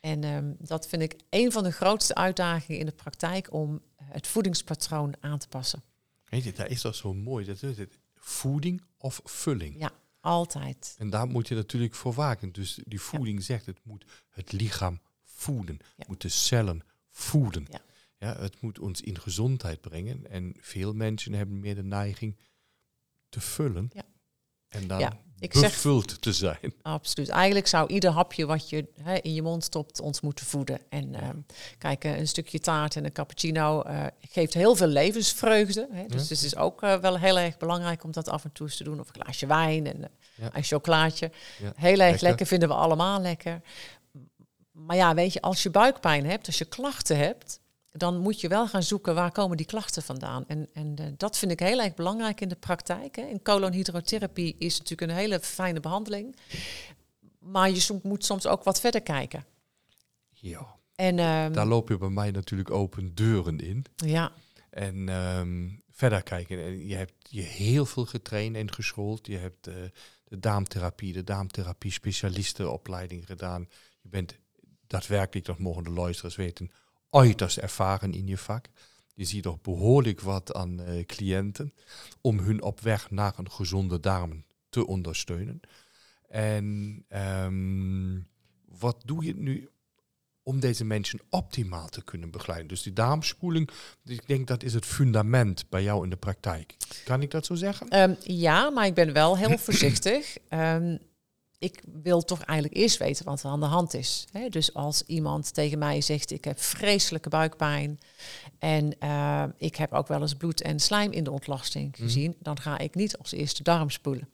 [0.00, 4.06] En ehm, dat vind ik een van de grootste uitdagingen in de praktijk om eh,
[4.10, 5.82] het voedingspatroon aan te passen.
[6.24, 7.44] Weet je, dat is toch zo mooi.
[7.44, 7.98] Dat is het.
[8.14, 9.78] Voeding of vulling.
[9.78, 10.94] Ja, altijd.
[10.98, 12.52] En daar moet je natuurlijk voor waken.
[12.52, 15.78] Dus die voeding zegt, het moet het lichaam voeden.
[15.96, 16.04] Ja.
[16.08, 17.66] moet de cellen voeden.
[17.70, 17.80] Ja.
[18.24, 20.30] Ja, het moet ons in gezondheid brengen.
[20.30, 22.36] En veel mensen hebben meer de neiging
[23.28, 23.90] te vullen.
[23.94, 24.02] Ja.
[24.68, 26.74] En dan Ja, ik zeg- bevuld te zijn.
[26.82, 27.28] Absoluut.
[27.28, 30.78] Eigenlijk zou ieder hapje wat je hè, in je mond stopt ons moeten voeden.
[30.88, 31.36] En ehm,
[31.78, 35.88] kijk, eh, een stukje taart en een cappuccino eh, geeft heel veel levensvreugde.
[35.90, 36.06] Hè.
[36.06, 36.34] Dus Ja.
[36.34, 38.84] het is ook eh, wel heel erg belangrijk om dat af en toe eens te
[38.84, 39.00] doen.
[39.00, 40.10] Of een glaasje wijn en
[40.52, 41.30] een chocolaatje.
[41.58, 42.22] Heel erg lekker.
[42.22, 42.46] lekker.
[42.46, 43.60] vinden we allemaal lekker.
[44.72, 47.60] Maar ja, weet je, als je buikpijn hebt, als je klachten hebt,
[47.96, 50.44] dan moet je wel gaan zoeken waar komen die klachten vandaan.
[50.46, 53.16] En, en eh, dat vind ik heel erg belangrijk in de praktijk.
[53.16, 53.22] Hè.
[53.22, 56.36] En colonhydrotherapie is natuurlijk een hele fijne behandeling.
[57.38, 59.44] Maar je moet soms ook wat verder kijken.
[60.30, 63.84] Ja, En ehm, daar loop je bij mij natuurlijk open deuren in.
[63.96, 64.32] ja,
[64.70, 66.64] En ehm, verder kijken.
[66.64, 69.26] En je hebt je heel veel getraind en geschoold.
[69.26, 69.74] Je hebt eh,
[70.24, 73.68] de daamtherapie, de daamtherapie specialistenopleiding gedaan.
[74.00, 74.38] Je bent
[74.86, 76.70] daadwerkelijk, dat mogen de luisteraars weten,
[77.14, 78.66] uiterst ervaren in je vak.
[79.14, 81.74] Je ziet toch behoorlijk wat aan eh, cliënten
[82.20, 85.60] om hun op weg naar een gezonde darmen te ondersteunen.
[86.28, 88.18] En ehm,
[88.78, 89.68] wat doe je nu
[90.42, 92.68] om deze mensen optimaal te kunnen begeleiden?
[92.68, 93.70] Dus die darmspoeling,
[94.04, 96.76] ik denk dat is het fundament bij jou in de praktijk.
[97.04, 97.88] Kan ik dat zo zeggen?
[97.88, 100.36] Ehm, ja, maar ik ben wel heel voorzichtig.
[100.48, 100.96] Ehm,
[101.58, 104.24] ik wil toch eigenlijk eerst weten wat er aan de hand is.
[104.32, 104.48] Hè?
[104.48, 107.98] Dus als iemand tegen mij zegt, ik heb vreselijke buikpijn
[108.58, 112.60] en eh, ik heb ook wel eens bloed en slijm in de ontlasting gezien, dan
[112.60, 114.28] ga ik niet als eerste darm spoelen.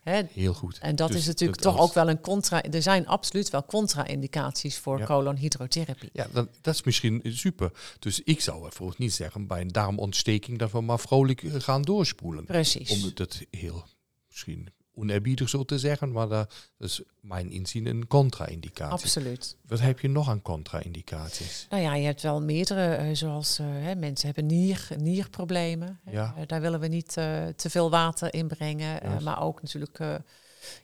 [0.00, 0.22] Hè?
[0.32, 0.78] Heel goed.
[0.78, 2.62] En dat Dus is natuurlijk dat toch als- ook wel een contra.
[2.62, 5.04] Er zijn absoluut wel contra-indicaties voor Ja.
[5.06, 6.10] colonhydrotherapie.
[6.12, 7.72] Ja, dan, dat is misschien super.
[7.98, 11.82] Dus ik zou bijvoorbeeld niet zeggen bij een darmontsteking dat we maar vrolijk eh, gaan
[11.82, 12.44] doorspoelen.
[12.44, 12.90] Precies.
[12.90, 13.86] Om het heel
[14.28, 14.68] misschien
[15.00, 18.92] oneerbiedig zo te zeggen, maar dat is mijn inzien een contra-indicatie.
[18.92, 19.56] Absoluut.
[19.66, 21.66] Wat heb je nog aan contra-indicaties?
[21.70, 26.00] Nou ja, je hebt wel meerdere, eh, zoals eh, hè, mensen hebben nier, nierproblemen.
[26.10, 26.34] Ja.
[26.36, 27.12] Eh, daar willen we niet
[27.56, 29.22] te veel water in brengen.
[29.22, 29.98] maar ook natuurlijk,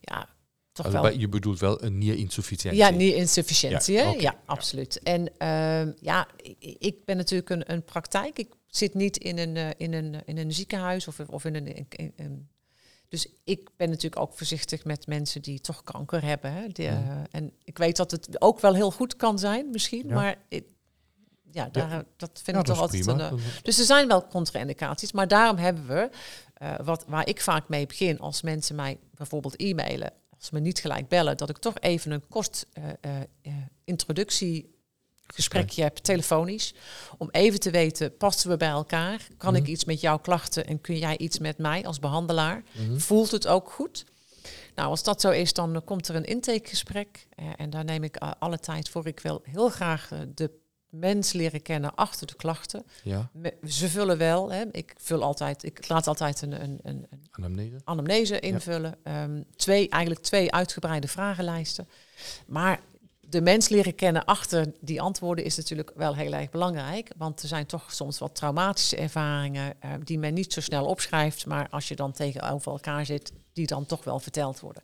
[0.01, 0.29] ja,
[0.73, 1.11] toch wel...
[1.11, 2.81] je bedoelt wel een nierinsufficiëntie.
[2.81, 5.03] Ja, nierinsufficiëntie, Ja, absoluut.
[5.03, 6.29] En ehm, ja,
[6.79, 8.39] ik ben natuurlijk een, een praktijk.
[8.39, 11.67] Ik zit niet in een, in een, in een ziekenhuis of, of in een...
[11.67, 12.49] in- in- in-
[13.09, 16.53] dus ik ben natuurlijk ook voorzichtig met mensen die toch kanker hebben.
[16.53, 16.65] Hè?
[16.67, 17.25] Eh, Mhm.
[17.31, 20.09] en ik weet dat het ook wel heel goed kan zijn, misschien.
[20.09, 20.15] Ja.
[20.15, 20.67] Maar ik-
[21.51, 23.21] ja, daar, dat vind Ja, ik toch altijd een...
[23.21, 26.11] eh, dus er zijn wel contra-indicaties, maar daarom hebben we,
[26.55, 30.61] eh, wat, waar ik vaak mee begin als mensen mij bijvoorbeeld e-mailen, als ze me
[30.61, 33.53] niet gelijk bellen, dat ik toch even een kort eh, eh,
[35.27, 36.75] eh, introductiegesprekje heb, telefonisch,
[37.19, 39.27] om even te weten, passen we bij elkaar?
[39.37, 39.71] Kan ik Mhm.
[39.71, 42.63] iets met jouw klachten en kun jij iets met mij als behandelaar?
[42.73, 42.99] Mhm.
[42.99, 44.05] Voelt het ook goed?
[44.75, 47.27] Nou, als dat zo is, dan eh, komt er een intakegesprek.
[47.35, 49.07] eh, en daar neem ik eh, alle tijd voor.
[49.07, 50.51] Ik wil heel graag de
[50.91, 52.85] mens leren kennen achter de klachten.
[53.03, 53.31] Ja,
[53.69, 54.53] Ze vullen wel.
[54.53, 54.65] Hè.
[54.73, 57.77] Ik vul altijd, ik laat altijd een, een, een, een anamnese.
[57.85, 58.95] anamnese invullen.
[59.03, 61.89] Ehm, twee, eigenlijk twee uitgebreide vragenlijsten.
[62.47, 62.81] Maar
[63.29, 67.11] de mens leren kennen achter die antwoorden is natuurlijk wel heel erg belangrijk.
[67.17, 71.47] Want er zijn toch soms wat traumatische ervaringen eh, die men niet zo snel opschrijft.
[71.47, 74.83] Maar als je dan tegenover elkaar zit, die dan toch wel verteld worden.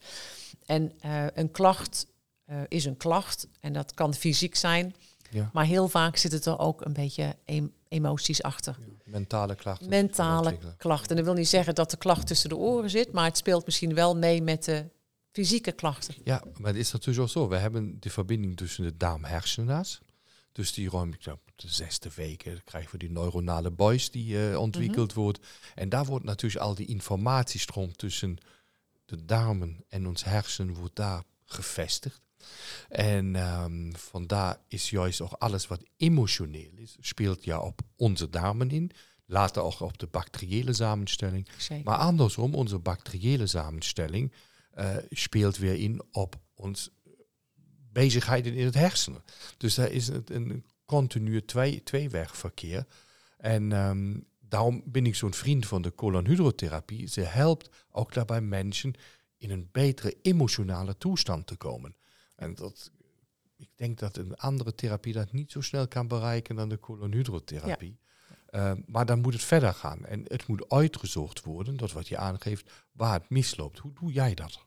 [0.66, 2.06] En eh, een klacht
[2.44, 3.48] eh, is een klacht.
[3.60, 4.94] En dat kan fysiek zijn.
[5.30, 5.50] Ja.
[5.52, 8.76] Maar heel vaak zit het er ook een beetje em- emoties achter.
[9.04, 9.88] Mentale klachten.
[9.88, 11.10] Mentale klachten.
[11.10, 13.64] En dat wil niet zeggen dat de klacht tussen de oren zit, maar het speelt
[13.64, 14.84] misschien wel mee met de
[15.32, 16.14] fysieke klachten.
[16.24, 17.48] Ja, maar het is natuurlijk ook zo.
[17.48, 20.00] We hebben de verbinding tussen de darm-hersenaars.
[20.52, 24.48] Dus die rond ik, op de zesde week eh, krijgen we die neuronale buis die
[24.48, 25.46] eh, ontwikkeld wordt.
[25.74, 28.38] En daar wordt natuurlijk al die informatiestroom tussen
[29.04, 32.20] de darmen en ons hersen wordt daar gevestigd.
[32.88, 38.70] En ehm, vandaar is juist ook alles wat emotioneel is, speelt ja op onze darmen
[38.70, 38.90] in.
[39.26, 41.48] Later ook op de bacteriële samenstelling.
[41.56, 41.84] Zeker.
[41.84, 44.32] Maar andersom, onze bacteriële samenstelling
[44.72, 46.90] eh, speelt weer in op ons
[47.92, 49.22] bezigheden in het hersenen.
[49.56, 52.86] Dus daar is het een continu twee, tweewegverkeer.
[53.36, 57.06] En ehm, daarom ben ik zo'n vriend van de colonhydrotherapie.
[57.06, 58.94] Ze helpt ook daarbij mensen
[59.36, 61.96] in een betere emotionale toestand te komen.
[62.36, 62.90] En dat,
[63.56, 67.98] ik denk dat een andere therapie dat niet zo snel kan bereiken dan de colonhydrotherapie.
[68.54, 70.04] Uh, maar dan moet het verder gaan.
[70.06, 73.78] En het moet uitgezocht worden, dat wat je aangeeft, waar het misloopt.
[73.78, 74.64] Hoe doe jij dat?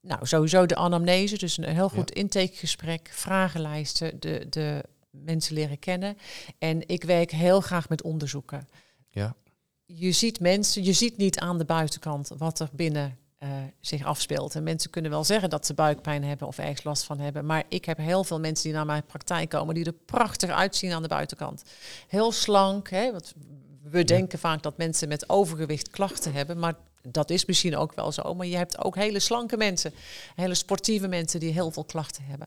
[0.00, 6.16] Nou, sowieso de anamnese, dus een heel goed intakegesprek, vragenlijsten, de, de mensen leren kennen.
[6.58, 8.68] En ik werk heel graag met onderzoeken.
[9.10, 9.36] Ja.
[9.84, 13.48] Je ziet mensen, je ziet niet aan de buitenkant wat er binnen uh,
[13.80, 14.54] zich afspeelt.
[14.54, 17.46] En mensen kunnen wel zeggen dat ze buikpijn hebben of ergens last van hebben.
[17.46, 20.92] Maar ik heb heel veel mensen die naar mijn praktijk komen, die er prachtig uitzien
[20.92, 21.62] aan de buitenkant.
[22.08, 22.90] Heel slank.
[22.90, 23.34] Hè, wat
[23.82, 26.58] we denken vaak dat mensen met overgewicht klachten hebben.
[26.58, 28.34] Maar dat is misschien ook wel zo.
[28.34, 29.92] Maar je hebt ook hele slanke mensen.
[30.34, 32.46] Hele sportieve mensen die heel veel klachten hebben.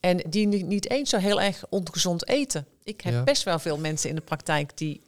[0.00, 2.66] En die niet eens zo heel erg ongezond eten.
[2.84, 5.02] Ik heb best wel veel mensen in de praktijk die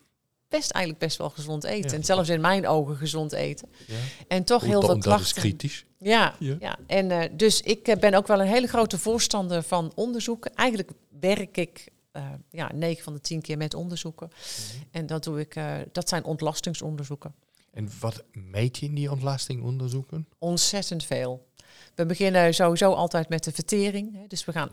[0.50, 1.96] best eigenlijk best wel gezond eten.
[1.96, 3.68] En zelfs in mijn ogen gezond eten.
[3.86, 3.94] Ja.
[4.28, 5.10] En toch heel veel klachten.
[5.10, 5.84] Dat is kritisch.
[5.98, 6.78] Ja, ja.
[6.86, 10.54] en uh, dus ik eh, ben ook wel een hele grote voorstander van onderzoeken.
[10.54, 14.28] Eigenlijk werk ik uh, ja, 9 van de 10 keer met onderzoeken.
[14.28, 14.84] Mhm.
[14.90, 15.56] En dat doe ik,
[15.92, 17.34] dat zijn ontlastingsonderzoeken.
[17.70, 20.28] En wat meet je in die ontlastingonderzoeken?
[20.38, 21.48] Ontzettend veel.
[21.94, 24.14] We beginnen sowieso altijd met de vertering.
[24.14, 24.26] Hè.
[24.26, 24.70] Dus we gaan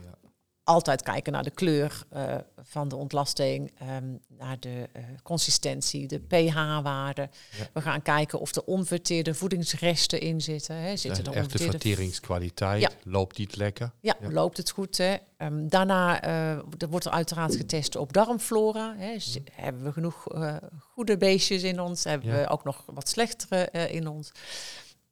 [0.67, 6.19] altijd kijken naar de kleur uh, van de ontlasting, um, naar de uh, consistentie, de
[6.19, 7.29] pH-waarde.
[7.57, 7.67] Ja.
[7.73, 10.75] We gaan kijken of er onverteerde voedingsresten in zitten.
[10.75, 10.97] Hè.
[10.97, 12.89] Zitten de er echte verteringskwaliteit, ja.
[13.03, 13.91] loopt niet lekker?
[13.99, 14.97] Ja, loopt het goed.
[14.97, 15.15] Hè.
[15.37, 18.95] Um, daarna uh, er wordt er uiteraard getest op darmflora.
[18.97, 19.11] Hè.
[19.13, 19.43] Mm.
[19.51, 20.27] Hebben we genoeg
[20.79, 22.03] goede beestjes in ons?
[22.03, 24.31] Hebben we ook nog wat slechtere in ons?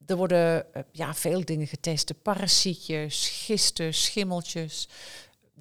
[0.05, 2.07] Er worden ja, veel dingen getest.
[2.07, 4.87] De parasietjes, gisten, schimmeltjes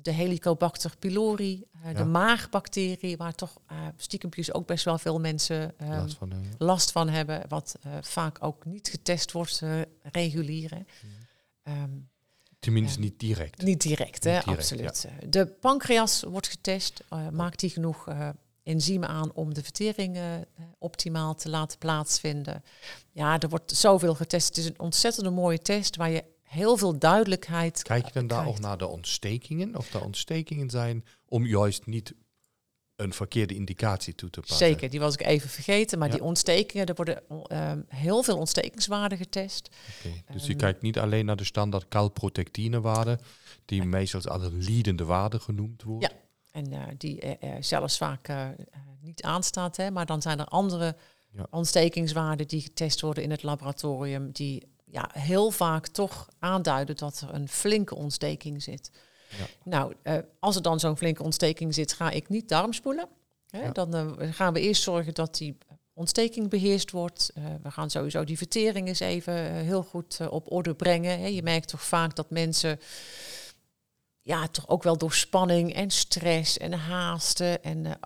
[0.02, 5.74] de Helicobacter pylori, uh, de maagbacterie, waar toch uh, stiekempjes ook best wel veel mensen
[5.82, 9.62] uh, last, van, last, van, hebben, wat uh, vaak ook niet getest wordt
[10.02, 10.84] regulier.
[11.62, 12.08] Um,
[12.58, 13.62] Tenminste niet direct.
[13.62, 15.06] Niet direct, hè, direct, absoluut.
[15.20, 15.26] Ja.
[15.28, 18.08] De pancreas wordt getest, maakt die genoeg
[18.62, 20.18] enzymen aan om de vertering
[20.78, 22.62] optimaal te laten plaatsvinden.
[23.12, 24.48] Ja, er wordt zoveel getest.
[24.48, 26.24] Het is een ontzettende mooie test waar je
[26.54, 27.82] heel veel duidelijkheid.
[27.82, 29.76] Kijk je dan daar ook naar de ontstekingen?
[29.76, 32.14] Of de ontstekingen zijn om juist niet
[32.96, 34.66] een verkeerde indicatie toe te passen?
[34.66, 35.98] Zeker, die was ik even vergeten.
[35.98, 39.68] Maar die ontstekingen, er worden ehm, heel veel ontstekingswaarden getest.
[39.98, 43.18] Okay, dus je ehm, kijkt niet alleen naar de standaard calprotectinewaarde,
[43.64, 46.04] die meestal als een liedende waarde genoemd wordt.
[46.04, 46.10] Ja,
[46.52, 48.48] en uh, die uh, zelfs vaak uh,
[49.00, 49.76] niet aanstaat.
[49.76, 50.96] Hè, maar dan zijn er andere
[51.30, 51.46] ja.
[51.50, 57.34] ontstekingswaarden die getest worden in het laboratorium, die ja, heel vaak toch aanduiden dat er
[57.34, 58.90] een flinke ontsteking zit.
[59.38, 59.46] Ja.
[59.64, 63.08] Nou, uh, als er dan zo'n flinke ontsteking zit, ga ik niet darmspoelen.
[63.50, 63.72] Hè?
[63.72, 65.58] Dan uh, gaan we eerst zorgen dat die
[65.92, 67.32] ontsteking beheerst wordt.
[67.38, 71.20] Uh, we gaan sowieso die vertering eens even heel goed op orde brengen.
[71.20, 71.26] Hè?
[71.26, 72.78] Je merkt toch vaak dat mensen
[74.20, 77.98] ja, toch ook wel door spanning en stress en haasten en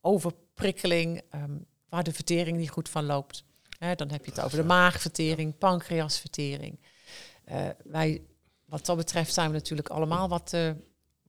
[0.00, 3.46] overprikkeling, um, waar de vertering niet goed van loopt
[3.78, 6.78] dan heb je het over de maagvertering, pancreasvertering.
[7.52, 8.22] Uh, wij,
[8.64, 10.70] wat dat betreft zijn we natuurlijk allemaal wat, uh,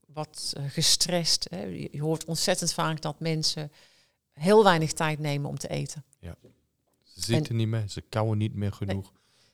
[0.06, 1.46] wat gestrest.
[1.50, 1.62] Hè.
[1.62, 3.72] Je, hoort ontzettend vaak dat mensen
[4.32, 6.04] heel weinig tijd nemen om te eten.
[6.18, 6.36] Ja.
[7.02, 9.12] Ze zitten niet meer, ze kouwen niet meer genoeg.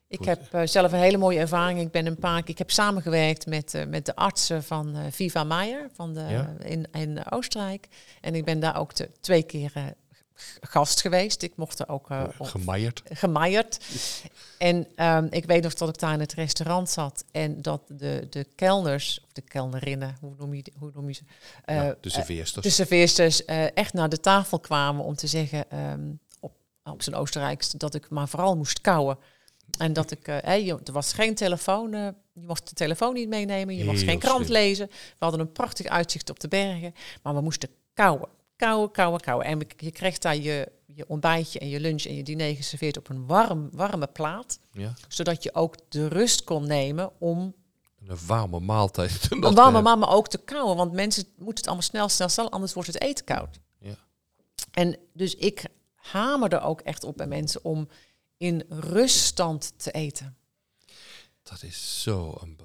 [0.09, 1.81] Ik heb zelf een hele mooie ervaring.
[1.81, 6.15] Ik ben een paar ik heb samengewerkt met, met de artsen van Viva Meijer van
[6.15, 7.89] de, in, in Oostenrijk.
[8.21, 9.95] En ik ben daar ook twee keer
[10.61, 11.43] gast geweest.
[11.43, 12.11] Ik mocht er ook...
[12.11, 13.03] Uh, gemaierd.
[13.05, 13.85] Gemaierd.
[14.59, 18.27] En um, ik weet nog dat ik daar in het restaurant zat en dat de,
[18.31, 21.23] de kelners, of de kelnerinnen, hoe noem je, hoe noem je ze?
[21.67, 22.65] Uh, ja, de serveersters.
[22.65, 23.45] De serveersters
[23.75, 26.53] echt naar de tafel kwamen om te zeggen, um, op,
[26.85, 29.19] op zijn Oostenrijks, dat ik maar vooral moest kouwen.
[29.79, 33.85] En dat ik, hey, er was geen telefoon, je mocht de telefoon niet meenemen, je
[33.85, 34.87] mocht geen krant lezen.
[34.87, 38.29] We hadden een prachtig uitzicht op de bergen, maar we moesten kouwen.
[38.57, 39.47] Kouwen, kouwen, kouwen.
[39.47, 43.09] En je krijgt daar je, je ontbijtje en je lunch en je diner geserveerd op
[43.09, 44.59] een warm, warme plaat.
[44.73, 44.95] Ja.
[45.09, 47.55] Zodat je ook de rust kon nemen om...
[48.07, 49.27] Een warme maaltijd.
[49.31, 50.77] Een warme maaltijd, maar ook te kouwen.
[50.77, 53.59] Want mensen moeten het allemaal snel, snel, snel, anders wordt het eten koud.
[53.79, 53.97] Ja.
[54.71, 55.65] En dus ik
[55.95, 57.89] hamer er ook echt op bij mensen om
[58.37, 60.37] in ruststand te eten.
[61.43, 62.57] Dat is zo een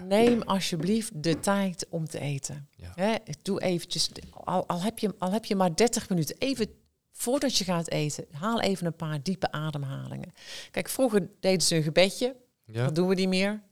[0.00, 2.68] Neem alsjeblieft de tijd om te eten.
[2.76, 3.18] Ja.
[3.42, 6.66] doe eventjes, al, al, heb je, al heb je maar 30 minuten, even
[7.12, 10.32] voordat je gaat eten, haal even een paar diepe ademhalingen.
[10.70, 12.84] Kijk, vroeger deden ze een gebedje, ja.
[12.84, 13.62] dat doen we niet meer.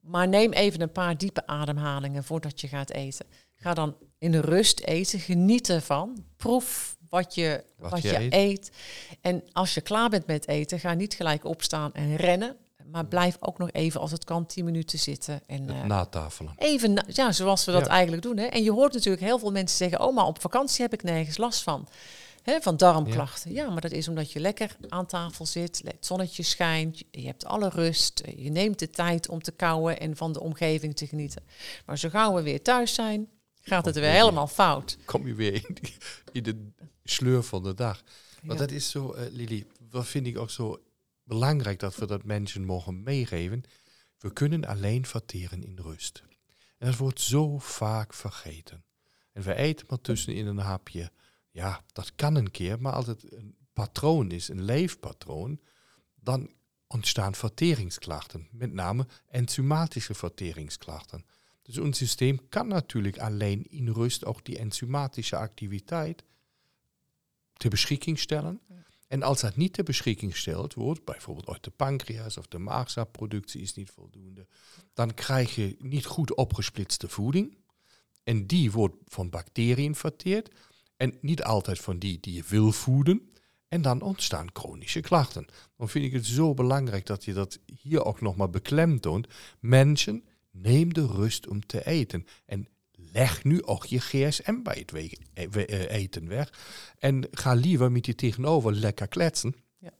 [0.00, 3.26] Maar neem even een paar diepe ademhalingen voordat je gaat eten.
[3.54, 6.24] Ga dan in rust eten, geniet ervan.
[6.36, 8.32] Proef wat je, Wat wat je je, eet.
[8.32, 8.70] eet.
[9.20, 12.56] En als je klaar bent met eten, ga niet gelijk opstaan en rennen.
[12.90, 15.40] Maar blijf ook nog even, als het kan, 10 minuten zitten.
[15.46, 16.52] En, eh, natafelen.
[16.56, 17.90] Even, na- ja, zoals we dat Ja.
[17.90, 18.36] eigenlijk doen.
[18.36, 18.44] Hè.
[18.44, 21.36] En je hoort natuurlijk heel veel mensen zeggen, oh, maar op vakantie heb ik nergens
[21.36, 21.88] last van.
[22.42, 23.52] Hè, van darmklachten.
[23.52, 23.70] Ja.
[23.70, 27.68] maar dat is omdat je lekker aan tafel zit, het zonnetje schijnt, je- hebt alle
[27.68, 31.42] rust, je neemt de tijd om te kauwen en van de omgeving te genieten.
[31.86, 33.28] Maar zo gauw we weer thuis zijn,
[33.62, 34.16] gaat het weer Oké.
[34.18, 34.96] helemaal fout.
[35.04, 35.62] Kom je weer
[36.32, 36.66] in, de
[37.04, 38.02] sleur van de dag.
[38.42, 38.60] Maar Ja.
[38.60, 40.80] dat is zo, eh, Lili, wat vind ik ook zo
[41.30, 43.62] belangrijk dat we dat mensen mogen meegeven.
[44.18, 46.22] We kunnen alleen verteren in rust.
[46.78, 48.84] En dat wordt zo vaak vergeten.
[49.32, 51.12] En we eten maar tussenin een hapje.
[51.50, 55.60] Ja, dat kan een keer, maar als het een patroon is, een leefpatroon,
[56.14, 56.50] dan
[56.86, 58.48] ontstaan verteringsklachten.
[58.50, 61.24] Met name enzymatische verteringsklachten.
[61.62, 66.24] Dus ons systeem kan natuurlijk alleen in rust ook die enzymatische activiteit
[67.52, 68.60] ter beschikking stellen.
[69.10, 73.60] En als dat niet ter beschikking gesteld wordt, bijvoorbeeld uit de pancreas of de maagzaadproductie
[73.60, 74.46] is niet voldoende,
[74.94, 77.56] dan krijg je niet goed opgesplitste voeding.
[78.22, 80.54] En die wordt van bacteriën verteerd.
[80.96, 83.30] En niet altijd van die die je wil voeden.
[83.68, 85.46] En dan ontstaan chronische klachten.
[85.76, 89.26] Dan vind ik het zo belangrijk dat je dat hier ook nog maar beklemtoont.
[89.60, 92.26] Mensen, neem de rust om te eten.
[92.46, 92.68] En
[93.12, 96.52] leg nu ook je gsm bij het we- eh, we- eh, eten weg.
[96.98, 99.54] En ga liever met je tegenover lekker kletsen.
[99.78, 99.90] Ja.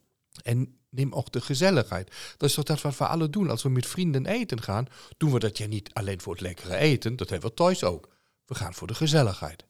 [0.42, 2.10] En neem ook de gezelligheid.
[2.36, 3.50] Dat is toch dat wat we alle doen.
[3.50, 6.76] Als we met vrienden eten gaan, doen we dat ja niet alleen voor het lekkere
[6.76, 7.16] eten.
[7.16, 8.08] Dat hebben we thuis ook.
[8.46, 9.64] We gaan voor de gezelligheid.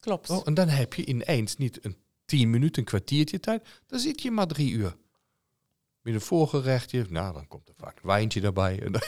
[0.00, 0.30] Klopt.
[0.30, 3.66] Oh, en dan heb je ineens niet een tien minuten, een kwartiertje tijd.
[3.86, 4.96] Dan zit je maar drie uur.
[6.12, 8.52] Met een voorgerechtje, nou, dan komt er vaak een wijntje dan,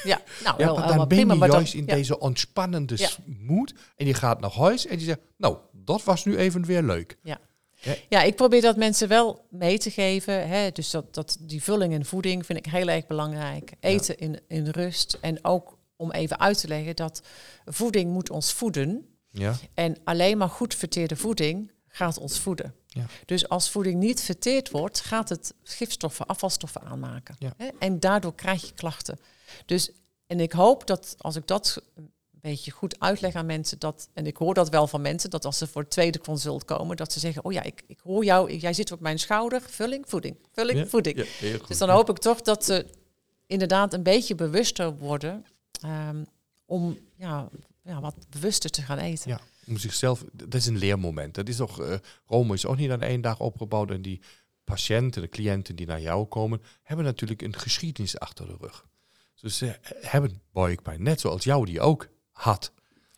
[0.05, 1.95] Ja, nou, ja, wel, dan ben prima, je dan- juist in ja.
[1.95, 3.11] deze ontspannende Ja.
[3.27, 3.75] moed.
[3.97, 7.17] En je gaat naar huis en je zegt, nou, dat was nu even weer leuk.
[8.09, 10.49] Ja, ik probeer dat mensen wel mee te geven.
[10.49, 10.71] Hè?
[10.71, 13.73] Dus dat, dat die vulling en voeding vind ik heel erg belangrijk.
[13.81, 15.19] Eten in, in rust.
[15.21, 17.23] En ook om even uit te leggen dat
[17.65, 19.07] voeding moet ons voeden.
[19.31, 22.75] Ja, En alleen maar goed verteerde voeding gaat ons voeden.
[22.87, 23.07] Ja.
[23.27, 27.37] Dus als voeding niet verteerd wordt, gaat het gifstoffen, afvalstoffen aanmaken.
[27.39, 27.53] Ja.
[27.57, 27.69] Hè?
[27.79, 29.19] En daardoor krijg je klachten.
[29.67, 29.91] Dus,
[30.27, 34.27] en ik hoop dat als ik dat een beetje goed uitleg aan mensen, dat, en
[34.27, 37.13] ik hoor dat wel van mensen, dat als ze voor het tweede consult komen, dat
[37.13, 40.37] ze zeggen, oh ja, ik, ik hoor jou, jij zit op mijn schouder, vulling, voeding,
[40.53, 41.27] vulling, Ja, voeding.
[41.59, 41.69] goed.
[41.69, 42.87] Dus dan hoop ik toch dat ze
[43.47, 45.45] inderdaad een beetje bewuster worden
[45.81, 46.25] ehm,
[46.67, 47.49] om ja,
[47.83, 49.31] ja, wat bewuster te gaan eten.
[49.31, 51.35] Ja, om zichzelf, dat is een leermoment.
[51.35, 51.95] Dat is toch, eh,
[52.27, 53.91] Rome is ook niet aan één dag opgebouwd.
[53.91, 54.21] En die
[54.65, 58.87] patiënten, de cliënten die naar jou komen, hebben natuurlijk een geschiedenis achter de rug.
[59.41, 62.73] Dus ze hebben buikpijn, net zoals jou die ook had.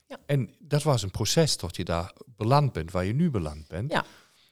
[0.08, 0.18] Ja.
[0.26, 3.92] En dat was een proces tot je daar beland bent, waar je nu beland bent.
[3.92, 4.04] Ja.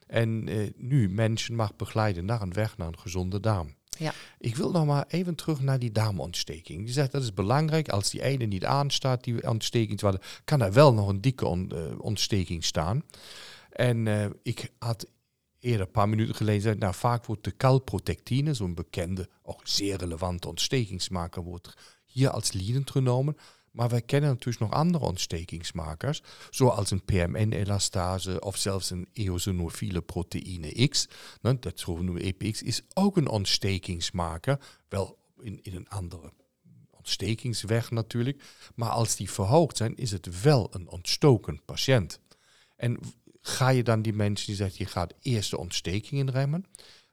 [0.06, 3.74] En eh, nu mensen mag begeleiden naar een weg naar een gezonde darm.
[4.00, 4.12] Ja.
[4.38, 6.86] Ik wil nog maar even terug naar die darmontsteking.
[6.86, 7.88] Je zegt dat is belangrijk.
[7.88, 10.00] Als die ene niet aanstaat, die ontsteking,
[10.44, 13.02] kan er wel nog een dikke eh, ontsteking staan.
[13.70, 15.06] En eh, ik had
[15.58, 19.96] eerder een paar minuten geleden gezegd, nou vaak wordt de calprotectine, zo'n bekende, ook zeer
[19.96, 23.36] relevante ontstekingsmaker, wordt hier als leadend genomen.
[23.70, 30.88] Maar wij kennen natuurlijk nog andere ontstekingsmakers, zoals een PMN-elastase of zelfs een eosinofiele proteïne
[30.88, 31.08] X.
[31.40, 36.32] Nou, dat zogenoemde EPX is ook een ontstekingsmaker, wel in, in een andere
[36.90, 38.42] ontstekingsweg natuurlijk.
[38.74, 42.20] Maar als die verhoogd zijn, is het wel een ontstoken patiënt.
[42.76, 42.98] En
[43.40, 46.64] ga je dan die mensen die zeggen, je gaat eerst de ontsteking inremmen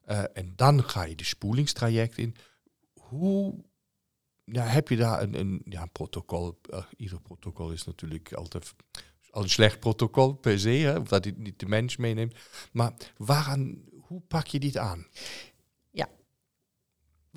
[0.02, 2.36] eh, en dan ga je de spoelingstraject in.
[2.94, 3.64] Hoe
[4.52, 6.60] ja, heb je daar een, een ja, protocol?
[6.70, 8.74] Eh, ieder protocol is natuurlijk altijd
[9.30, 12.36] al een slecht protocol per se, hè, omdat het niet de mens meeneemt.
[12.72, 15.08] Maar waaraan, hoe pak je dit aan?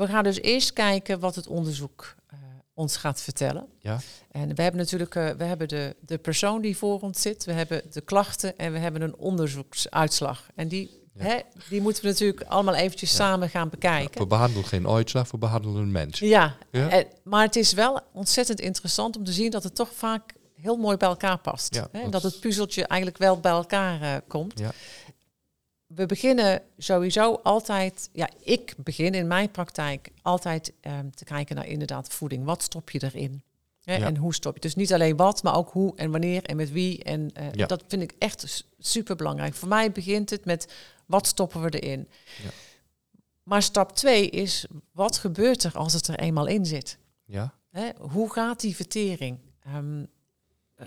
[0.00, 2.38] We gaan dus eerst kijken wat het onderzoek eh,
[2.74, 3.68] ons gaat vertellen.
[3.78, 4.00] Ja.
[4.30, 7.52] En we hebben natuurlijk eh, we hebben de, de persoon die voor ons zit, we
[7.52, 10.50] hebben de klachten en we hebben een onderzoeksuitslag.
[10.54, 10.99] En die, Ja.
[11.20, 14.20] Hè, die moeten we natuurlijk allemaal eventjes samen gaan bekijken.
[14.20, 16.18] We behandelen geen uitslag, we behandelen een mens.
[16.18, 16.56] Ja,
[17.22, 20.96] maar het is wel ontzettend interessant om te zien dat het toch vaak heel mooi
[20.96, 21.74] bij elkaar past.
[21.74, 22.08] Ja, hè?
[22.08, 24.58] dat het puzzeltje eigenlijk wel bij elkaar eh, komt.
[24.58, 24.72] Ja.
[25.86, 31.66] We beginnen sowieso altijd, ja, ik begin in mijn praktijk altijd ehm, te kijken naar
[31.66, 32.44] inderdaad voeding.
[32.44, 33.42] Wat stop je erin?
[33.84, 34.06] Hè, Ja.
[34.06, 34.60] En hoe stop je?
[34.60, 37.04] Dus niet alleen wat, maar ook hoe en wanneer en met wie.
[37.04, 39.54] En eh, dat vind ik echt super belangrijk.
[39.54, 40.72] Voor mij begint het met
[41.10, 42.08] wat stoppen we erin.
[42.42, 42.50] Ja.
[43.42, 46.98] Maar stap twee is, wat gebeurt er als het er eenmaal in zit?
[47.24, 47.54] Ja?
[47.70, 49.38] Hè, hoe gaat die vertering?
[49.60, 50.04] Ehm,
[50.74, 50.86] eh,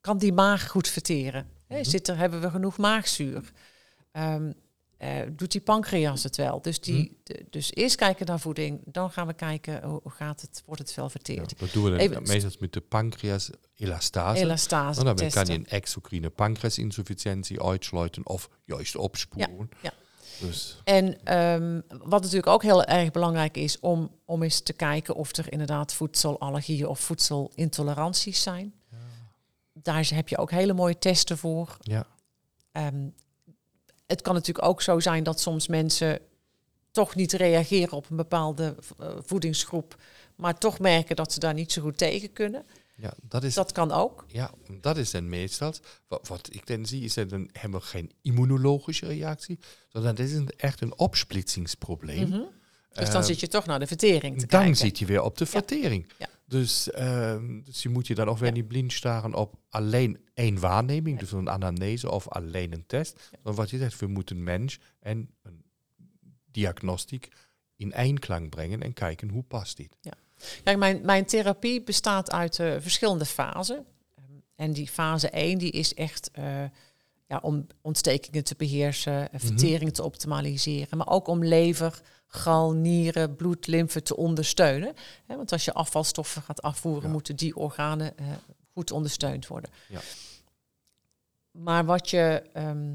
[0.00, 1.48] kan die maag goed verteren?
[1.66, 1.88] Hè, Mhm.
[1.88, 3.52] zit er, hebben we genoeg maagzuur?
[4.10, 4.52] Ehm,
[4.96, 6.62] eh, doet die pancreas het wel?
[6.62, 10.62] Dus, die, de- dus eerst kijken naar voeding, dan gaan we kijken hoe gaat het,
[10.66, 11.58] wordt het wel Ja, verteerd.
[11.58, 14.40] dat doen we dan Even- meestal met de pancreas elastase.
[14.42, 15.46] Elastase En dan kan testen.
[15.52, 19.70] je een exocrine pancreasinsufficiëntie uitsluiten of juist opsporen.
[19.82, 19.92] ja.
[20.40, 25.14] Dus En ehm, wat natuurlijk ook heel erg belangrijk is om, om eens te kijken
[25.14, 28.74] of er inderdaad voedselallergieën of voedselintoleranties zijn.
[29.72, 31.76] Daar heb je ook hele mooie testen voor.
[31.80, 32.06] ja,
[32.72, 33.08] Ehm,
[34.06, 36.18] het kan natuurlijk ook zo zijn dat soms mensen
[36.90, 39.96] toch niet reageren op een bepaalde eh, voedingsgroep,
[40.36, 42.64] maar toch merken dat ze daar niet zo goed tegen kunnen.
[42.96, 44.24] ja, dat is Dat kan ook.
[44.28, 44.50] Ja,
[44.80, 45.72] dat is dan meestal.
[46.08, 50.32] Wat, wat ik dan zie, is dat dan we geen immunologische reactie, sondern dat is
[50.32, 52.28] een, echt een opsplitsingsprobleem.
[52.28, 52.42] Mhm.
[52.92, 54.76] Dus dan Eh, zit je toch naar de vertering te dan kijken.
[54.76, 56.12] zit je weer op de vertering.
[56.18, 56.28] Ja.
[56.46, 58.54] Dus, ehm, dus je moet je dan ook weer Ja.
[58.54, 63.30] niet blind staren op alleen één waarneming, dus een anamnese of alleen een test.
[63.42, 65.64] Maar wat je zegt, we moeten mens en een
[66.50, 67.28] diagnostiek
[67.76, 69.96] in einklang brengen en kijken hoe past dit.
[70.64, 73.84] Kijk, mijn, mijn therapie bestaat uit eh, verschillende fasen.
[74.14, 74.24] Ehm,
[74.54, 76.64] En die fase 1 die is echt eh,
[77.26, 82.00] ja, om ontstekingen te beheersen, eh, vertering te optimaliseren, maar ook om lever,
[82.34, 84.94] gal, nieren, bloed, lymfe te ondersteunen.
[85.26, 87.08] Hè, want als je afvalstoffen gaat afvoeren, Ja.
[87.12, 88.26] moeten die organen eh,
[88.72, 89.70] goed ondersteund worden.
[89.88, 90.00] Ja.
[91.50, 92.42] Maar wat je.
[92.52, 92.92] ehm,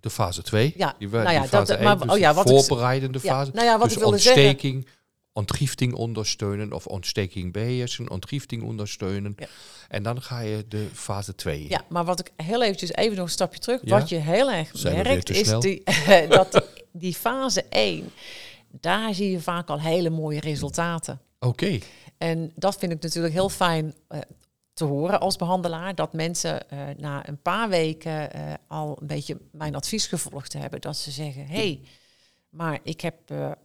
[0.00, 2.34] De fase 2, Ja, die, nou ja, die fase dat- 1, maar- dus oh ja,
[2.34, 3.50] wat ik- voorbereidende ja, fase.
[3.54, 4.42] nou ja, wat dus ik wilde zeggen.
[4.42, 4.86] ontsteking,
[5.32, 9.34] ontgifting ondersteunen of ontsteking beheersen, ontgifting ondersteunen.
[9.36, 9.46] Ja.
[9.88, 11.68] En dan ga je de fase 2.
[11.68, 13.80] Ja, maar wat ik heel eventjes even nog een stapje terug.
[13.84, 15.82] Wat je heel erg Zijn merkt is die,
[16.28, 16.62] dat
[16.98, 18.10] die, fase 1,
[18.70, 21.20] daar zie je vaak al hele mooie resultaten.
[21.40, 21.78] Oké,
[22.18, 24.18] En dat vind ik natuurlijk heel fijn eh,
[24.74, 25.94] te horen als behandelaar.
[25.94, 30.80] Dat mensen eh, na een paar weken eh, al een beetje mijn advies gevolgd hebben.
[30.80, 31.80] Dat ze zeggen, hé, hey,
[32.48, 33.16] maar ik, heb,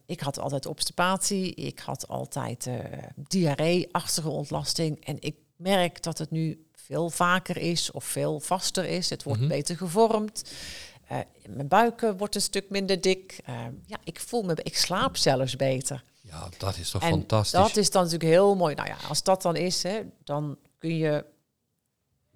[0.06, 1.54] ik had altijd obstipatie.
[1.54, 2.76] Ik had altijd eh
[3.16, 5.06] diarree, achtige ontlasting.
[5.06, 9.10] En ik merk dat het nu veel vaker is of veel vaster is.
[9.10, 9.50] Het wordt Mhm.
[9.50, 10.52] beter gevormd.
[11.12, 13.40] Eh, mijn buik eh, wordt een stuk minder dik.
[13.46, 13.56] Eh,
[13.86, 16.04] ja, ik voel me, ik slaap zelfs beter.
[16.22, 17.60] ja, dat is toch En fantastisch.
[17.60, 18.76] dat is dan natuurlijk heel mooi.
[18.76, 21.26] Nou ja, als dat dan is, hè, dan kun je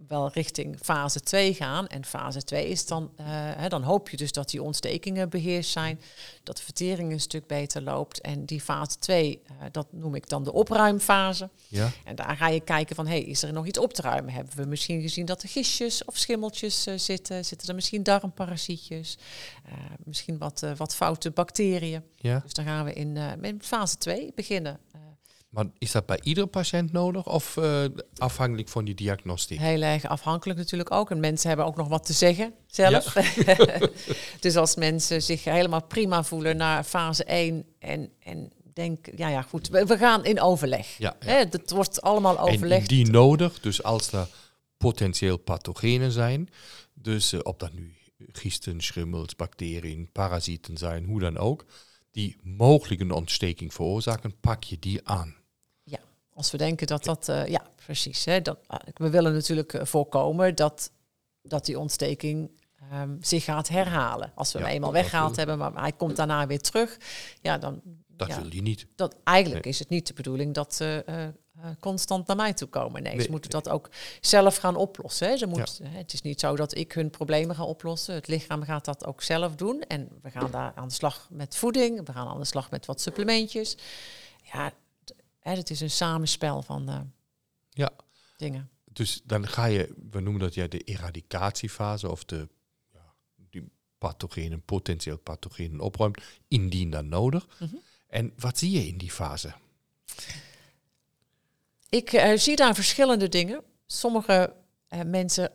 [0.07, 1.87] wel richting fase 2 gaan.
[1.87, 5.71] En fase 2 is dan, eh, hè, dan hoop je dus dat die ontstekingen beheerst
[5.71, 5.99] zijn,
[6.43, 8.21] dat de vertering een stuk beter loopt.
[8.21, 11.49] En die fase 2, eh, dat noem ik dan de opruimfase.
[11.67, 14.33] ja, En daar ga je kijken van, hey, is er nog iets op te ruimen?
[14.33, 17.45] Hebben we misschien gezien dat er gistjes of schimmeltjes eh, zitten?
[17.45, 19.17] Zitten er misschien darmparasietjes?
[20.03, 22.03] Misschien wat, wat foute bacteriën?
[22.15, 22.39] ja.
[22.39, 24.79] Dus dan gaan we in, in fase 2 beginnen.
[25.55, 27.83] Maar is dat bij iedere patiënt nodig of eh,
[28.17, 29.59] afhankelijk van die diagnostiek?
[29.59, 31.11] heel erg afhankelijk natuurlijk ook.
[31.11, 33.13] En mensen hebben ook nog wat te zeggen zelf.
[34.39, 39.41] dus als mensen zich helemaal prima voelen naar fase 1 en, en denk, ja ja
[39.41, 40.97] goed, we, we gaan in overleg.
[40.97, 41.27] Ja, ja.
[41.27, 42.89] Hè, dat wordt allemaal En overlegd.
[42.89, 44.27] die nodig, dus als er
[44.77, 46.49] potentieel pathogenen zijn,
[46.93, 47.93] dus eh, of dat nu
[48.31, 51.65] gisten, schimmels, bacteriën, parasieten zijn, hoe dan ook,
[52.11, 55.35] die mogelijk een ontsteking veroorzaken, pak je die aan.
[56.35, 58.25] Als we denken dat dat, eh, ja precies.
[58.25, 60.91] Hè, dat, ah, we willen natuurlijk eh, voorkomen dat,
[61.41, 62.51] dat die ontsteking
[62.91, 64.31] ehm, zich gaat herhalen.
[64.35, 66.97] Als we Ja, hem eenmaal weggehaald hebben, maar hij komt daarna weer terug.
[67.41, 68.87] Ja, dan, Dat ja, wil je niet.
[68.95, 69.73] dat eigenlijk Nee.
[69.73, 71.27] is het niet de bedoeling dat ze eh,
[71.79, 73.03] constant naar mij toe komen.
[73.03, 73.89] Nee, Nee, ze moeten dat ook
[74.21, 75.27] zelf gaan oplossen.
[75.27, 75.37] Hè.
[75.37, 75.89] Ze moet, Ja.
[75.89, 78.13] het is niet zo dat ik hun problemen ga oplossen.
[78.15, 79.81] Het lichaam gaat dat ook zelf doen.
[79.81, 82.05] En we gaan daar aan de slag met voeding.
[82.05, 83.77] We gaan aan de slag met wat supplementjes.
[84.53, 84.71] Ja,
[85.45, 86.99] hè, het is een samenspel van eh,
[87.69, 87.91] Ja.
[88.37, 88.69] dingen.
[88.83, 92.47] Dus dan ga je, we noemen dat ja de eradicatiefase of de
[92.93, 93.13] ja,
[93.49, 97.47] die pathogenen, potentieel pathogenen opruimt, indien dan nodig.
[97.59, 97.75] Mhm.
[98.07, 99.53] En wat zie je in die fase?
[101.89, 103.63] Ik eh, zie daar verschillende dingen.
[103.85, 104.53] Sommige
[104.87, 105.51] eh, mensen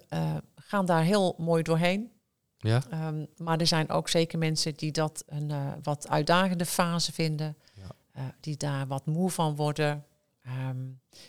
[0.55, 2.13] gaan daar heel mooi doorheen.
[2.59, 2.83] Ja?
[2.91, 7.57] Ehm, maar er zijn ook zeker mensen die dat een wat uitdagende fase vinden.
[7.75, 7.91] Ja.
[8.21, 10.05] Eh, die daar wat moe van worden.
[10.45, 10.77] Ehm,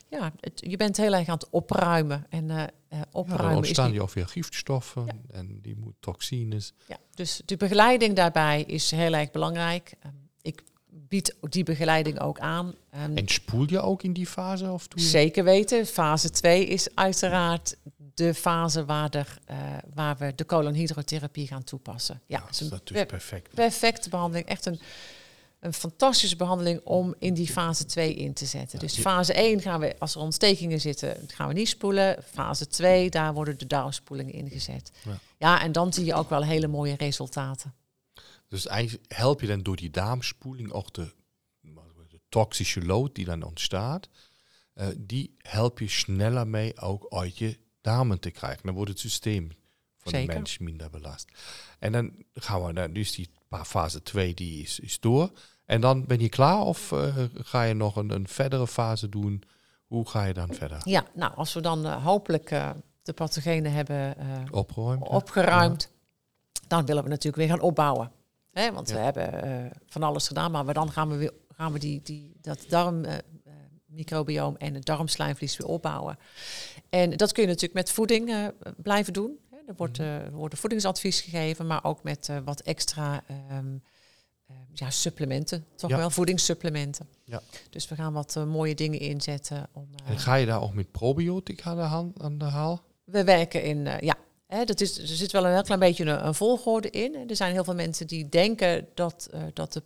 [0.10, 2.26] ja, het- je bent heel erg aan het opruimen.
[2.30, 3.94] En eh, eh, Ja, dan opruimen is ontstaan niet...
[3.94, 6.74] die ook weer gifstoffen en die moet toxines.
[6.88, 9.94] Ja, dus de begeleiding daarbij is heel erg belangrijk.
[10.00, 12.74] Ehm, ik bied die begeleiding ook aan.
[12.89, 14.72] Ehm, En spoel je ook in die fase?
[14.72, 15.00] Of je...
[15.02, 15.86] Zeker weten.
[15.86, 17.76] Fase 2 is uiteraard
[18.14, 19.38] de fase waar, er,
[19.94, 22.22] waar we de koolhydraterapie gaan toepassen.
[22.26, 23.54] Ja, Ja, het dat is is natuurlijk per- perfect.
[23.54, 24.48] perfecte behandeling.
[24.48, 24.80] Echt een
[25.62, 28.80] een fantastische behandeling om in die fase 2 in te zetten.
[28.80, 32.24] Dus fase 1 gaan we, als er ontstekingen zitten, gaan we niet spoelen.
[32.24, 34.91] Fase 2, daar worden de darmspoelingen ingezet.
[35.03, 35.20] Ja.
[35.38, 37.74] ja, en dan zie je ook wel hele mooie resultaten.
[38.47, 41.14] Dus eigenlijk help je dan door die darmspoeling ook de,
[42.09, 44.09] de toxische lood die dan ontstaat,
[44.76, 48.66] uh, die help je sneller mee ook uit je darmen te krijgen.
[48.66, 49.51] Dan wordt het systeem
[49.97, 51.32] van de mens minder belast.
[51.80, 53.30] En dan gaan we, naar, dus die
[53.64, 55.32] fase 2 die is, is door.
[55.72, 59.43] En dan ben je klaar of uh, ga je nog een, een verdere fase doen?
[59.86, 60.82] Hoe ga je dan verder?
[60.84, 62.69] Ja, nou als we dan uh, hopelijk uh,
[63.01, 64.15] de pathogenen hebben
[64.51, 66.61] opgeruimd, opgeruimd ja.
[66.67, 68.11] dan willen we natuurlijk weer gaan opbouwen.
[68.51, 68.95] Hè, want ja.
[68.95, 72.38] we hebben van alles gedaan, maar we dan gaan we, weer, gaan we die, die,
[72.41, 76.17] dat darmmicrobioom en het darmslijmvlies weer opbouwen.
[76.89, 79.39] En dat kun je natuurlijk met voeding blijven doen.
[79.67, 83.91] Er wordt, uh, wordt voedingsadvies gegeven, maar ook met wat extra um, uh,
[84.74, 85.97] ja, supplementen, toch ja.
[85.97, 87.07] wel voedingssupplementen.
[87.24, 87.41] Ja.
[87.69, 89.67] Dus we gaan wat mooie dingen inzetten.
[89.72, 92.82] Om, en ga je daar ook met probiotica aan de, aan de haal?
[93.03, 94.15] We werken in, ja,
[94.47, 97.30] hè, dat is, er zit wel een heel klein beetje een, een volgorde in.
[97.30, 99.84] Er zijn heel veel mensen die denken dat, dat de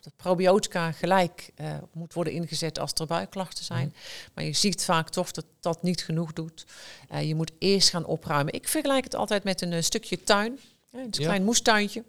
[0.00, 3.86] dat probiotica gelijk uh, moet worden ingezet als er buikklachten zijn.
[3.86, 3.92] Mm.
[4.34, 6.66] Maar je ziet vaak toch dat dat niet genoeg doet.
[7.12, 8.54] Uh, je moet eerst gaan opruimen.
[8.54, 10.58] Ik vergelijk het altijd met een stukje tuin.
[10.90, 11.24] Een ja.
[11.24, 12.04] klein moestuintje.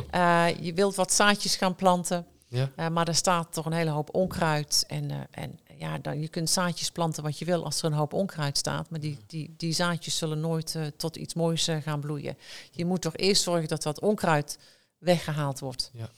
[0.66, 2.26] je wilt wat zaadjes gaan planten.
[2.48, 2.88] Ja.
[2.88, 4.84] maar er staat toch een hele hoop onkruid.
[4.86, 8.12] En, en ja, dan, je kunt zaadjes planten wat je wil als er een hoop
[8.12, 8.90] onkruid staat.
[8.90, 12.36] Maar die, die, die zaadjes zullen nooit tot iets moois gaan bloeien.
[12.70, 14.58] Je moet toch eerst zorgen dat dat onkruid
[14.98, 15.90] weggehaald wordt.
[15.92, 16.10] Ja.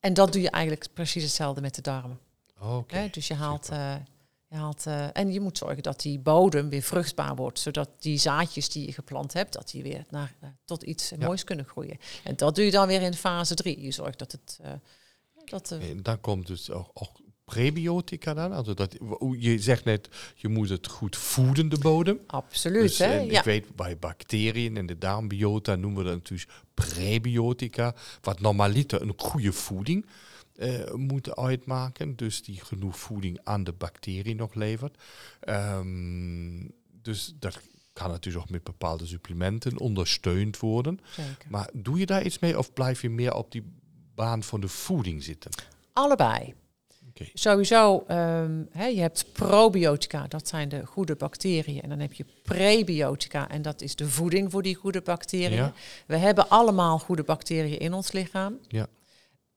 [0.00, 2.18] En dat doe je eigenlijk precies hetzelfde met de darmen.
[2.60, 3.68] Okay, dus je haalt,
[4.52, 8.68] je uh, en je moet zorgen dat die bodem weer vruchtbaar wordt, zodat die zaadjes
[8.68, 11.16] die je geplant hebt, dat die weer naar, uh, tot iets ja.
[11.26, 11.98] moois kunnen groeien.
[12.24, 13.80] En dat doe je dan weer in fase 3.
[13.80, 14.60] Je zorgt dat het.
[15.44, 18.52] dat, en dan komt dus ook, ook prebiotica dan?
[18.52, 18.96] Also dat,
[19.38, 22.20] je zegt net, je moet het goed voeden, de bodem.
[22.26, 22.82] Absoluut.
[22.82, 23.20] Dus, hè?
[23.20, 27.94] Ik weet, bij bacteriën en de darmbiota noemen we dat natuurlijk prebiotica.
[28.20, 30.06] Wat normaliter een goede voeding
[30.56, 32.16] uh, moet uitmaken.
[32.16, 35.02] Dus die genoeg voeding aan de bacterie nog levert.
[35.48, 36.72] Um,
[37.02, 37.60] dus dat
[37.92, 41.00] kan natuurlijk ook met bepaalde supplementen ondersteund worden.
[41.10, 41.50] Zeker.
[41.50, 43.64] Maar doe je daar iets mee of blijf je meer op die
[44.14, 45.50] baan van de voeding zitten?
[45.92, 46.54] Allebei.
[47.08, 47.30] Okay.
[47.34, 51.82] Sowieso, um, hè, je hebt probiotica, dat zijn de goede bacteriën.
[51.82, 55.52] En dan heb je prebiotica, en dat is de voeding voor die goede bacteriën.
[55.52, 55.72] Ja.
[56.06, 58.58] We hebben allemaal goede bacteriën in ons lichaam.
[58.68, 58.86] Ja.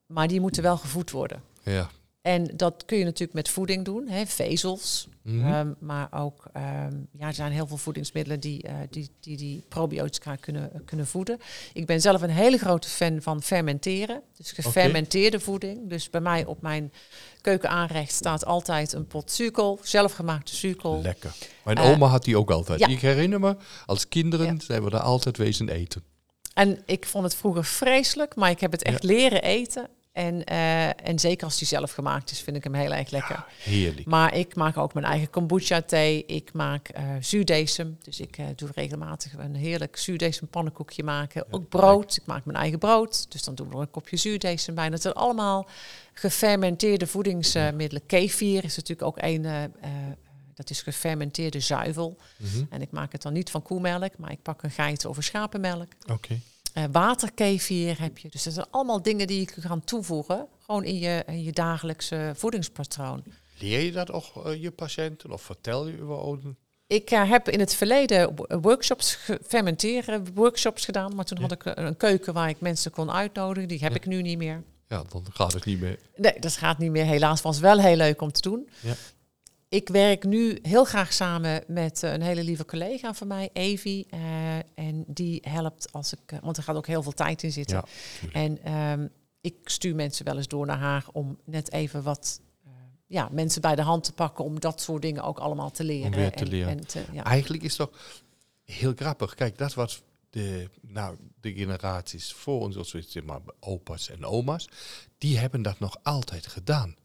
[0.06, 1.42] Maar die moeten wel gevoed worden.
[1.62, 1.90] Ja.
[2.26, 5.08] En dat kun je natuurlijk met voeding doen, hè, vezels.
[5.22, 5.54] Mm -hmm.
[5.54, 9.64] um, maar ook, um, ja, er zijn heel veel voedingsmiddelen die uh, die, die, die
[9.68, 11.38] probiotica kunnen, uh, kunnen voeden.
[11.72, 14.22] Ik ben zelf een hele grote fan van fermenteren.
[14.36, 15.48] Dus gefermenteerde okay.
[15.48, 15.88] voeding.
[15.88, 16.92] Dus bij mij op mijn
[17.40, 21.02] keukenaanrecht staat altijd een pot zuurkool, zelfgemaakte zuurkool.
[21.02, 21.34] Lekker.
[21.64, 22.80] Mijn uh, oma had die ook altijd.
[22.80, 22.86] Ja.
[22.86, 24.60] Ik herinner me, als kinderen ja.
[24.60, 26.02] zijn we daar altijd wezen eten.
[26.54, 29.08] En ik vond het vroeger vreselijk, maar ik heb het echt ja.
[29.08, 29.88] leren eten.
[30.16, 33.34] En, uh, en zeker als die zelf gemaakt is, vind ik hem heel erg lekker.
[33.34, 34.06] Ja, heerlijk.
[34.06, 36.24] Maar ik maak ook mijn eigen kombucha thee.
[36.26, 37.98] Ik maak uh, zuurdesem.
[38.02, 41.44] Dus ik uh, doe regelmatig een heerlijk zuurdesem pannenkoekje maken.
[41.46, 42.08] Ja, ook brood.
[42.08, 42.16] Leuk.
[42.16, 43.32] Ik maak mijn eigen brood.
[43.32, 44.90] Dus dan doen we er een kopje zuurdesem bij.
[44.90, 45.68] Dat zijn allemaal
[46.12, 48.06] gefermenteerde voedingsmiddelen.
[48.06, 49.72] Kefir is natuurlijk ook een...
[50.54, 52.16] dat is gefermenteerde zuivel.
[52.38, 52.66] Mm -hmm.
[52.70, 55.88] En ik maak het dan niet van koemelk, maar ik pak een geit over schapenmelk.
[56.02, 56.12] Oké.
[56.12, 56.40] Okay.
[56.78, 58.28] Uh, waterkefir heb je.
[58.28, 60.46] Dus dat zijn allemaal dingen die je kan toevoegen.
[60.64, 63.22] Gewoon in je, in je dagelijkse voedingspatroon.
[63.58, 66.54] Leer je dat ook uh, je patiënten of vertel je over?
[66.86, 71.14] Ik uh, heb in het verleden workshops, fermenteren workshops gedaan.
[71.14, 71.42] Maar toen ja.
[71.42, 73.68] had ik een keuken waar ik mensen kon uitnodigen.
[73.68, 73.96] Die heb ja.
[73.96, 74.62] ik nu niet meer.
[74.88, 75.98] Ja, dan gaat het niet meer.
[76.16, 77.04] Nee, dat gaat niet meer.
[77.04, 78.68] Helaas was wel heel leuk om te doen.
[78.80, 78.94] Ja
[79.68, 84.06] ik werk nu heel graag samen met een hele lieve collega van mij, Evie.
[84.14, 87.52] Uh, en die helpt als ik, uh, want er gaat ook heel veel tijd in
[87.52, 87.82] zitten.
[88.20, 89.10] Ja, en um,
[89.40, 92.72] ik stuur mensen wel eens door naar haar om net even wat uh,
[93.06, 96.12] ja, mensen bij de hand te pakken om dat soort dingen ook allemaal te leren.
[96.12, 96.68] Om weer te leren.
[96.68, 97.24] En, en te, ja.
[97.24, 97.90] Eigenlijk is toch
[98.64, 99.34] heel grappig.
[99.34, 104.68] Kijk, dat was de, nou, de generaties voor ons, zeg maar opa's en oma's,
[105.18, 106.96] die hebben dat nog altijd gedaan.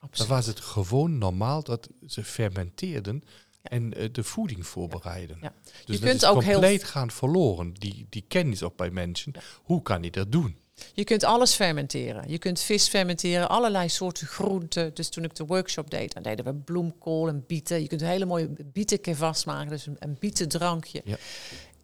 [0.00, 0.28] Absoluut.
[0.28, 3.22] Dan was het gewoon normaal dat ze fermenteerden
[3.62, 3.70] ja.
[3.70, 5.38] en uh, de voeding voorbereiden.
[5.40, 5.52] Ja.
[5.64, 5.70] Ja.
[5.84, 6.90] Dus je kunt ook compleet heel...
[6.90, 9.32] gaan verloren, die, die kennis ook bij mensen.
[9.62, 10.58] Hoe kan je dat doen?
[10.94, 12.30] Je kunt alles fermenteren.
[12.30, 14.94] Je kunt vis fermenteren, allerlei soorten groenten.
[14.94, 17.80] Dus toen ik de workshop deed, dan deden we bloemkool en bieten.
[17.80, 21.02] Je kunt een hele mooie bietenkevas maken, dus een, een bietendrankje.
[21.04, 21.16] Ja.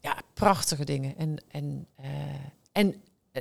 [0.01, 1.17] ja, prachtige dingen.
[1.17, 2.07] En, en, uh,
[2.73, 2.95] en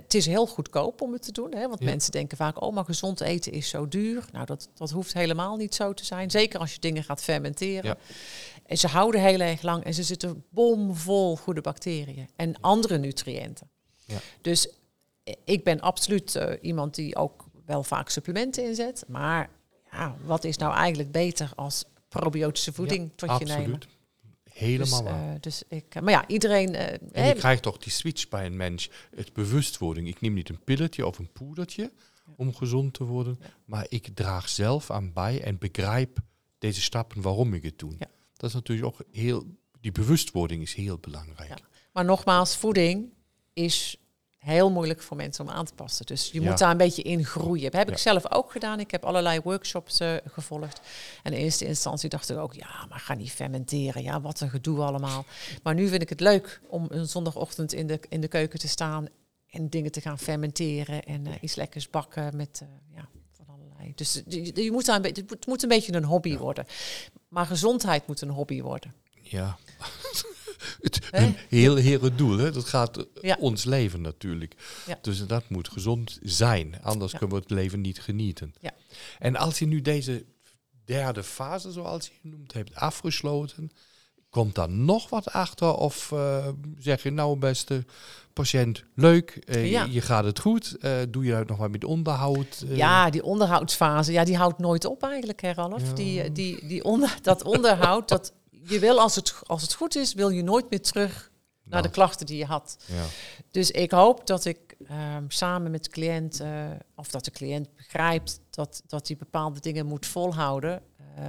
[0.03, 1.85] Het is heel goedkoop om het te doen, hè, want Ja.
[1.85, 4.25] mensen denken vaak, oh, maar gezond eten is zo duur.
[4.31, 6.31] Nou, dat, dat hoeft helemaal niet zo te zijn.
[6.31, 7.85] Zeker als je dingen gaat fermenteren.
[7.85, 7.97] Ja.
[8.65, 13.69] En ze houden heel erg lang en ze zitten bomvol goede bacteriën en andere nutriënten.
[14.05, 14.17] Ja.
[14.41, 14.69] Dus
[15.23, 19.03] eh, ik ben absoluut eh, iemand die ook wel vaak supplementen inzet.
[19.07, 19.49] Maar
[19.91, 23.79] ja, wat is nou eigenlijk beter als probiotische voeding tot je nemen?
[24.57, 25.33] Helemaal dus, waar.
[25.33, 26.75] eh, dus ik, maar ja, iedereen.
[26.75, 30.07] eh, En je krijgt toch die switch bij een mens, het bewustwording.
[30.07, 31.91] Ik neem niet een pilletje of een poedertje
[32.35, 36.17] om gezond te worden, maar ik draag zelf aan bij en begrijp
[36.57, 37.91] deze stappen waarom ik het doe.
[37.99, 38.07] Ja.
[38.33, 39.45] Dat is natuurlijk ook heel,
[39.79, 41.49] die bewustwording is heel belangrijk.
[41.49, 41.57] Ja.
[41.91, 43.13] Maar nogmaals, voeding
[43.53, 43.97] is
[44.45, 46.05] heel moeilijk voor mensen om aan te passen.
[46.05, 46.49] Dus je Ja.
[46.49, 47.63] moet daar een beetje in groeien.
[47.71, 48.01] Dat heb ik Ja.
[48.01, 48.79] zelf ook gedaan.
[48.79, 50.81] Ik heb allerlei workshops eh, gevolgd.
[51.23, 54.03] En in eerste instantie dacht ik ook, ja, maar ga niet fermenteren.
[54.03, 55.25] Ja, wat een gedoe allemaal.
[55.63, 58.67] Maar nu vind ik het leuk om een zondagochtend in de, in de keuken te
[58.67, 59.07] staan
[59.49, 63.91] en dingen te gaan fermenteren en eh, iets lekkers bakken met eh, ja, van allerlei.
[63.95, 66.65] Dus je, je moet daar een beetje, het moet een beetje een hobby worden.
[67.27, 68.93] Maar gezondheid moet een hobby worden.
[69.21, 69.57] Ja.
[70.81, 70.99] Het,
[71.49, 72.51] heel heren doel, hè?
[72.51, 73.37] dat gaat Ja.
[73.39, 74.55] ons leven natuurlijk.
[74.87, 74.97] Ja.
[75.01, 77.17] Dus dat moet gezond zijn, anders Ja.
[77.17, 78.53] kunnen we het leven niet genieten.
[79.19, 80.25] En als je nu deze
[80.85, 83.71] derde fase, zoals je het noemt, hebt afgesloten,
[84.29, 85.73] komt dan nog wat achter?
[85.75, 86.47] Of eh,
[86.79, 87.85] zeg je nou, beste
[88.33, 89.83] patiënt, leuk, eh, Ja.
[89.83, 92.65] je, gaat het goed, eh, doe je daar nog wat met onderhoud?
[92.67, 95.81] Ja, die onderhoudsfase, ja, die houdt nooit op eigenlijk, hè, Ralf.
[95.87, 95.93] Ja.
[95.93, 98.33] Die, die, die onder, dat onderhoud, dat
[98.67, 101.31] je wil als het, als het goed is, wil je nooit meer terug
[101.63, 102.77] naar Nou, de klachten die je had.
[102.87, 103.05] ja.
[103.51, 107.75] Dus ik hoop dat ik ehm, samen met de cliënt, eh, of dat de cliënt
[107.75, 110.81] begrijpt dat, dat hij bepaalde dingen moet volhouden.
[111.15, 111.27] eh,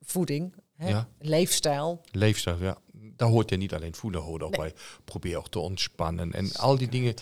[0.00, 1.08] voeding, hè, Ja.
[1.18, 2.00] leefstijl.
[2.10, 2.78] Leefstijl, ja.
[2.92, 4.60] Daar hoort ja niet alleen voeden, hoort ook Nee.
[4.60, 4.74] bij.
[5.04, 6.32] Probeer ook te ontspannen.
[6.32, 7.14] En al die dingen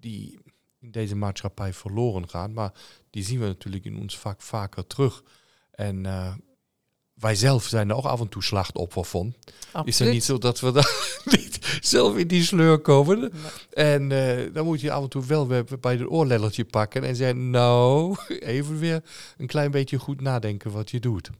[0.00, 0.38] die
[0.80, 2.72] in deze maatschappij verloren gaan, maar
[3.10, 5.22] die zien we natuurlijk in ons vak vaker terug.
[5.70, 6.34] En eh,
[7.20, 9.34] wij zelf zijn er ook af en toe slachtoffer van.
[9.84, 13.32] Is het niet zo dat we daar niet zelf in die sleur komen?
[13.72, 17.16] En eh, dan moet je af en toe wel weer bij het oorlelletje pakken en
[17.16, 19.02] zeggen, nou, even weer
[19.36, 21.30] een klein beetje goed nadenken wat je doet.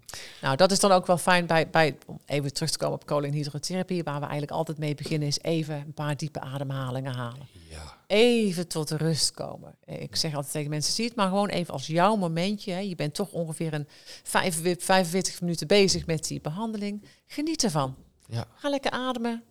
[0.41, 3.07] Nou, dat is dan ook wel fijn bij, bij om even terug te komen op
[3.07, 7.49] koolhydraterapie, waar we eigenlijk altijd mee beginnen, is even een paar diepe ademhalingen halen.
[7.71, 9.75] Ja, Even tot rust komen.
[9.85, 12.73] Ik zeg altijd tegen mensen, zie het maar gewoon even als jouw momentje.
[12.73, 12.79] Hè.
[12.79, 13.89] Je bent toch ongeveer een
[14.23, 17.05] 45, 45 minuten bezig met die behandeling.
[17.27, 17.97] Geniet ervan.
[18.27, 19.43] ja, Ga lekker ademen.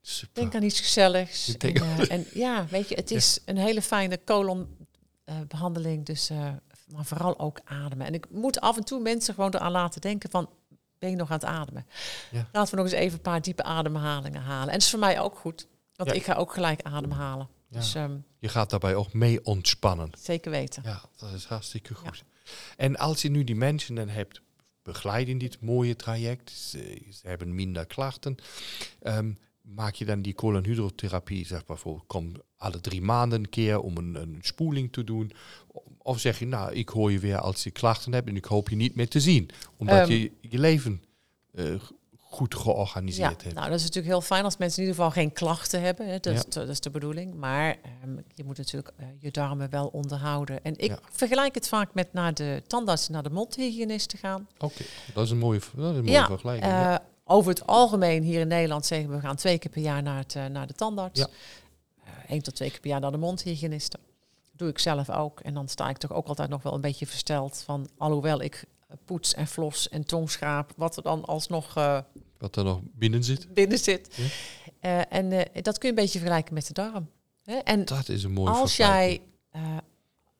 [0.00, 0.42] super.
[0.42, 1.56] Denk aan iets gezelligs.
[1.56, 6.04] En, eh, en ja, weet je, het is een hele fijne colonbehandeling.
[6.06, 6.48] dus, eh,
[6.94, 8.06] maar vooral ook ademen.
[8.06, 10.50] En ik moet af en toe mensen gewoon eraan laten denken van,
[10.98, 11.86] ben je nog aan het ademen?
[12.30, 12.48] Ja.
[12.52, 14.66] Laten we nog eens even een paar diepe ademhalingen halen.
[14.66, 15.66] En dat is voor mij ook goed.
[15.94, 17.48] Want ik ga ook gelijk ademhalen.
[17.72, 17.78] Ja.
[17.78, 20.10] Dus ehm, Je gaat daarbij ook mee ontspannen.
[20.18, 20.82] zeker weten.
[20.86, 22.24] Ja, dat is hartstikke goed.
[22.76, 24.40] En als je nu die mensen dan hebt
[24.82, 28.34] begeleid in dit mooie traject, ze, ze hebben minder klachten,
[29.02, 33.96] ehm, maak je dan die koolhydraterapie, zeg bijvoorbeeld, kom alle drie maanden een keer om
[33.96, 35.32] een, een spoeling te doen?
[35.98, 38.68] Of zeg je, nou, ik hoor je weer als je klachten hebt en ik hoop
[38.68, 40.10] je niet meer te zien, omdat Ehm.
[40.10, 41.02] je je leven
[41.54, 41.74] eh,
[42.32, 43.54] goed Ja, georganiseerd hebt.
[43.54, 46.06] nou dat is natuurlijk heel fijn als mensen in ieder geval geen klachten hebben.
[46.06, 46.18] Hè.
[46.18, 46.38] Dat, Ja.
[46.38, 47.34] is, dat is de bedoeling.
[47.34, 47.68] Maar
[48.02, 50.64] ehm, je moet natuurlijk eh, je darmen wel onderhouden.
[50.64, 50.98] En ik Ja.
[51.12, 54.48] vergelijk het vaak met naar de tandarts, naar de mondhygiënist te gaan.
[54.58, 54.82] Oké,
[55.14, 56.72] dat is een mooie, dat is een mooie Ja, vergelijking.
[56.72, 56.98] ja.
[56.98, 60.02] Eh, over het algemeen hier in Nederland zeggen we, we gaan twee keer per jaar
[60.02, 61.20] naar, het, eh, naar de tandarts.
[61.20, 61.26] Ja.
[62.28, 63.98] Eén tot twee keer per jaar naar de mondhygiëniste.
[64.56, 65.40] Doe ik zelf ook.
[65.40, 68.64] En dan sta ik toch ook altijd nog wel een beetje versteld van, alhoewel ik
[69.04, 71.98] poets en flos en tongschraap, wat er dan alsnog eh,
[72.38, 74.16] Wat er nog binnen zit, binnen zit.
[74.16, 74.24] Ja.
[74.80, 77.10] Eh, en eh, dat kun je een beetje vergelijken met de darm.
[77.42, 77.56] Hè?
[77.56, 79.22] En dat is een mooie als jij,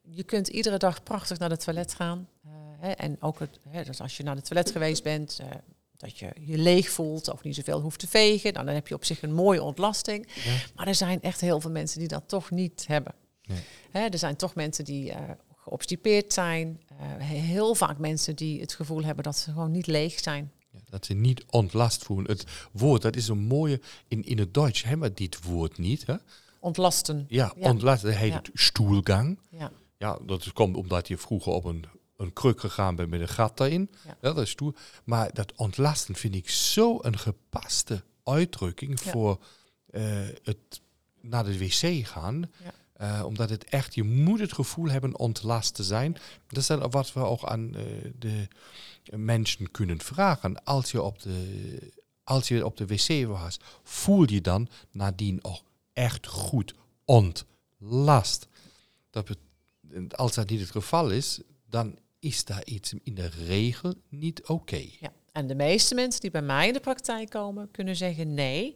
[0.01, 2.27] je kunt iedere dag prachtig naar het toilet gaan.
[2.79, 5.39] hè, en ook het, hè, dus als je naar het toilet geweest bent,
[5.97, 8.53] dat je je leeg voelt of niet zoveel hoeft te vegen.
[8.53, 10.27] Nou, dan heb je op zich een mooie ontlasting.
[10.43, 10.55] Ja.
[10.75, 13.13] Maar er zijn echt heel veel mensen die dat toch niet hebben.
[13.43, 13.59] Nee.
[13.91, 15.13] Hè, er zijn toch mensen die
[15.63, 16.81] geobstipeerd zijn.
[16.99, 20.51] Eh, heel vaak mensen die het gevoel hebben dat ze gewoon niet leeg zijn.
[20.71, 22.31] Ja, dat ze niet ontlast voelen.
[22.31, 23.81] Het woord, dat is een mooie...
[24.07, 26.05] In, in het Duits hebben we dit woord niet.
[26.05, 26.15] Hè?
[26.59, 27.25] Ontlasten.
[27.27, 27.69] Ja, Ja.
[27.69, 29.39] ontlast, dat heet het stoelgang.
[29.49, 29.71] Ja.
[29.97, 31.85] Ja, dat komt omdat je vroeger op een,
[32.17, 33.89] een kruk gegaan bent met een gat daarin.
[33.91, 34.17] Ja.
[34.21, 34.33] Ja.
[34.33, 34.73] dat is stoel.
[35.03, 39.11] Maar dat ontlasten vind ik zo een gepaste uitdrukking Ja.
[39.11, 39.39] voor
[39.89, 40.03] eh,
[40.43, 40.81] het
[41.21, 42.51] naar de wc gaan.
[42.63, 42.73] Ja.
[43.03, 46.17] Eh, omdat het echt, je moet het gevoel hebben ontlast te zijn.
[46.47, 47.83] Dat is wat we ook aan eh,
[48.19, 48.47] de
[49.11, 50.63] mensen kunnen vragen.
[50.63, 51.91] Als je op de,
[52.23, 56.73] als je op de wc was, voel je dan nadien ook echt goed
[57.77, 58.47] last.
[59.09, 59.29] Dat
[60.09, 61.39] als dat niet het geval is,
[61.69, 64.85] dan is daar iets in de regel niet oké.
[64.99, 65.13] Ja.
[65.31, 68.75] En de meeste mensen die bij mij in de praktijk komen, kunnen zeggen nee.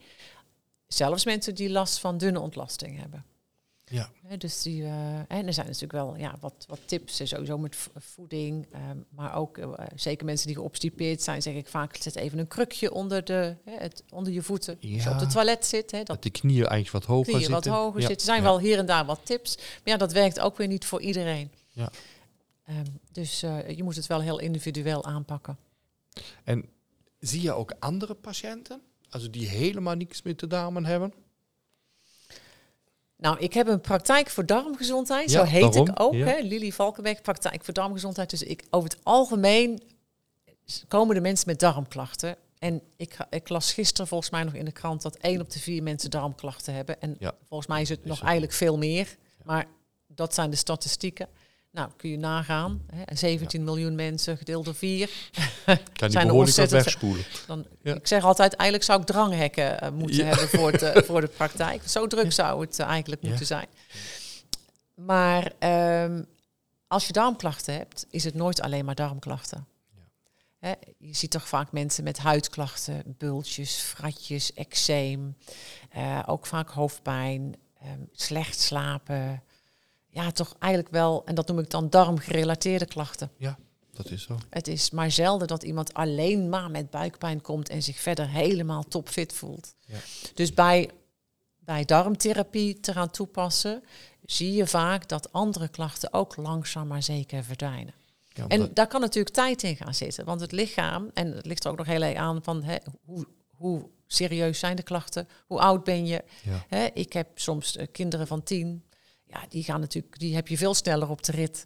[0.87, 3.25] Zelfs mensen die last van dunne ontlasting hebben.
[3.89, 4.09] Ja.
[4.37, 7.91] Dus die, eh, en er zijn natuurlijk wel ja, wat, wat tips, sowieso met vo-
[7.95, 8.67] voeding.
[8.71, 12.47] ehm, maar ook eh, zeker mensen die geobstipeerd zijn, zeg ik vaak, zet even een
[12.47, 14.73] krukje onder, de, het, onder je voeten.
[14.93, 17.39] Als je op het toilet zit, hè, dat Dat de knieën eigenlijk wat hoger knieën
[17.51, 17.71] zitten.
[17.71, 18.07] wat hoger Ja.
[18.07, 18.27] zitten.
[18.27, 18.49] Er zijn Ja.
[18.49, 19.55] wel hier en daar wat tips.
[19.57, 21.51] Maar ja, dat werkt ook weer niet voor iedereen.
[21.69, 21.91] Ja.
[22.63, 25.57] Ehm, dus eh, je moet het wel heel individueel aanpakken.
[26.43, 26.65] En
[27.19, 28.81] zie je ook andere patiënten?
[29.09, 31.13] Also die helemaal niks met de darmen hebben?
[33.17, 35.31] Nou, ik heb een praktijk voor darmgezondheid.
[35.31, 36.13] Ja, zo heet daarom, ik ook.
[36.13, 36.25] ja.
[36.25, 36.39] Hè?
[36.39, 38.29] Lily Valkenberg, praktijk voor darmgezondheid.
[38.29, 39.81] Dus ik, over het algemeen
[40.87, 42.35] komen de mensen met darmklachten.
[42.59, 45.59] En ik, ik las gisteren volgens mij nog in de krant dat één op de
[45.59, 47.01] vier mensen darmklachten hebben.
[47.01, 47.33] En Ja.
[47.47, 49.17] volgens mij is het Is nog het eigenlijk veel meer.
[49.43, 49.65] Maar
[50.07, 51.27] dat zijn de statistieken.
[51.77, 52.81] Nou, kun je nagaan.
[52.95, 53.15] Hè?
[53.15, 55.09] 17 miljoen mensen gedeeld door vier.
[55.65, 57.25] Kan die Zijn behoorlijk wat wegspoelen.
[57.47, 57.93] Dan, Ja.
[57.95, 60.23] Ik zeg altijd, eigenlijk zou ik dranghekken eh, moeten Ja.
[60.25, 61.87] hebben voor, het, eh, voor de praktijk.
[61.87, 63.67] Zo druk zou het eh, eigenlijk moeten zijn.
[64.95, 66.23] Maar ehm,
[66.87, 69.67] als je darmklachten hebt, is het nooit alleen maar darmklachten.
[70.59, 75.37] Hè, je ziet toch vaak mensen met huidklachten, bultjes, fratjes, eczeem.
[76.25, 79.43] ook vaak hoofdpijn, ehm, slecht slapen.
[80.09, 83.31] Ja, toch eigenlijk wel, en dat noem ik dan darmgerelateerde klachten.
[83.93, 84.37] Dat is zo.
[84.49, 88.83] Het is maar zelden dat iemand alleen maar met buikpijn komt en zich verder helemaal
[88.83, 89.73] topfit voelt.
[89.85, 89.97] Ja.
[90.33, 90.89] Dus bij,
[91.59, 93.83] bij darmtherapie te gaan toepassen,
[94.25, 97.93] zie je vaak dat andere klachten ook langzaam maar zeker verdwijnen.
[98.27, 101.45] Ja, En dat- daar kan natuurlijk tijd in gaan zitten, want het lichaam, en het
[101.45, 105.27] ligt er ook nog heel erg aan van hè, hoe, hoe serieus zijn de klachten,
[105.47, 106.23] hoe oud ben je.
[106.43, 106.65] ja.
[106.67, 108.83] Hè, ik heb soms eh, kinderen van tien,
[109.27, 111.65] ja, die gaan natuurlijk, die heb je veel sneller op de rit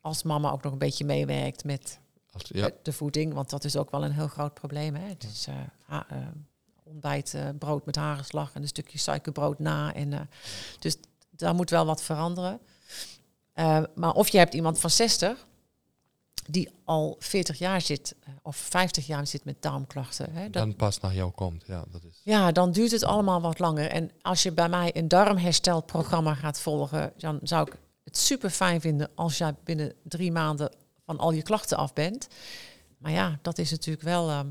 [0.00, 1.98] als mama ook nog een beetje meewerkt met
[2.30, 2.70] Als, ja.
[2.82, 4.94] de voeding, want dat is ook wel een heel groot probleem.
[4.94, 5.08] Hè?
[5.08, 5.46] Het is
[5.84, 6.16] ha- eh,
[6.82, 9.94] ontbijt, eh, brood met hagelslag en een stukje suikerbrood na.
[9.94, 10.28] En,
[10.78, 10.96] dus
[11.30, 12.60] daar moet wel wat veranderen.
[13.94, 15.46] Maar of je hebt iemand van 60
[16.48, 20.32] die al 40 jaar zit eh, of 50 jaar zit met darmklachten.
[20.32, 20.42] Hè?
[20.42, 21.64] Dat, dan pas naar jou komt.
[21.66, 22.20] Ja, dat is.
[22.24, 23.88] ja, dan duurt het allemaal wat langer.
[23.90, 28.80] En als je bij mij een darmherstelprogramma gaat volgen, dan zou ik het super fijn
[28.80, 30.72] vinden als jij binnen drie maanden
[31.06, 32.28] van al je klachten af bent.
[32.98, 34.28] Maar ja, dat is natuurlijk wel.
[34.30, 34.46] ehm,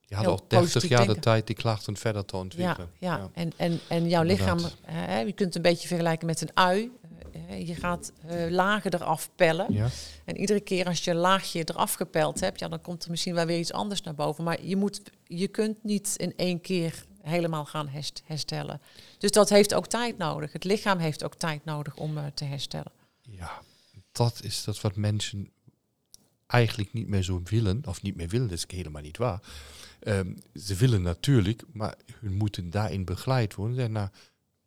[0.00, 2.90] Je had al 30 positief jaar de tijd die klachten verder te ja, ontwikkelen.
[2.98, 3.28] ja.
[3.32, 6.90] En, en, en jouw lichaam, hè, je kunt het een beetje vergelijken met een ui.
[7.58, 9.72] Je gaat eh, lagen eraf pellen.
[9.72, 9.88] Ja.
[10.24, 13.34] En iedere keer als je een laagje eraf gepeld hebt, ja, dan komt er misschien
[13.34, 14.44] wel weer iets anders naar boven.
[14.44, 18.80] Maar je, moet, je kunt niet in één keer helemaal gaan herst- herstellen.
[19.18, 20.52] Dus dat heeft ook tijd nodig.
[20.52, 22.92] Het lichaam heeft ook tijd nodig om eh, te herstellen.
[23.20, 23.62] ja,
[24.12, 25.50] dat is dat wat mensen
[26.46, 27.82] eigenlijk niet meer zo willen.
[27.86, 29.40] Of niet meer willen, dat is helemaal niet waar.
[30.00, 33.74] Ehm, ze willen natuurlijk, maar hun moeten daarin begeleid worden.
[33.74, 34.08] Zeggen, nou,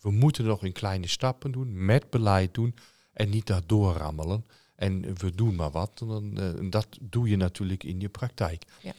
[0.04, 2.76] we moeten nog in kleine stappen doen, met beleid doen
[3.14, 4.45] en niet daardoor rammelen.
[4.76, 6.01] En we doen maar wat.
[6.01, 8.64] En eh, en dat doe je natuurlijk in je praktijk.
[8.82, 8.93] Ja.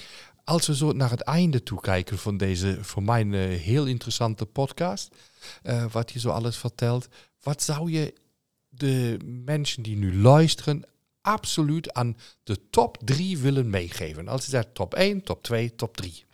[0.45, 3.87] Als we zo naar het einde toe kijken van deze voor mij een eh, heel
[3.87, 5.15] interessante podcast,
[5.63, 7.09] eh, wat je zo alles vertelt,
[7.43, 8.15] wat zou je
[8.69, 10.85] de mensen die nu luisteren
[11.21, 14.29] absoluut aan de top drie willen meegeven?
[14.29, 16.25] Als je zegt top 1, top 2, top 3.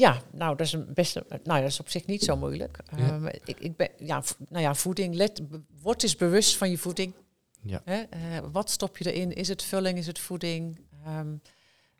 [0.00, 2.78] Ja, nou dat is een best, nou dat is op zich niet zo moeilijk.
[2.96, 3.08] Ja.
[3.08, 5.14] Ehm, ik, ik ben, ja, nou ja, voeding.
[5.14, 5.42] Let,
[5.80, 7.14] word eens bewust van je voeding.
[7.62, 7.82] Ja.
[7.84, 8.00] Hè?
[8.00, 8.20] Eh,
[8.52, 9.32] wat stop je erin?
[9.32, 9.98] Is het vulling?
[9.98, 10.80] Is het voeding?
[11.04, 11.34] Ehm,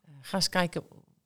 [0.04, 0.82] eh, ga eens kijken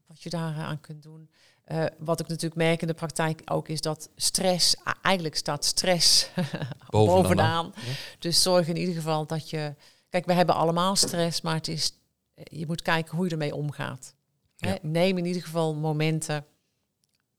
[0.07, 1.31] wat je daar aan kunt doen.
[1.65, 6.31] Eh, wat ik natuurlijk merk in de praktijk ook is dat stress, eigenlijk staat stress
[6.91, 7.23] Bovenaan.
[7.23, 7.73] bovenaan.
[7.77, 7.93] Ja.
[8.19, 9.75] Dus zorg in ieder geval dat je.
[10.09, 11.93] Kijk, we hebben allemaal stress, maar het is,
[12.35, 14.15] je moet kijken hoe je ermee omgaat.
[14.57, 14.75] Hè?
[14.83, 16.47] Neem in ieder geval momenten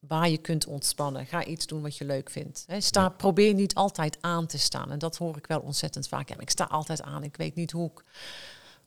[0.08, 1.26] waar je kunt ontspannen.
[1.26, 2.66] Ga iets doen wat je leuk vindt.
[2.78, 3.10] Sta, Ja.
[3.10, 4.91] Probeer niet altijd aan te staan.
[4.91, 6.30] En dat hoor ik wel ontzettend vaak.
[6.30, 7.24] Ik sta altijd aan.
[7.24, 8.03] Ik weet niet hoe ik,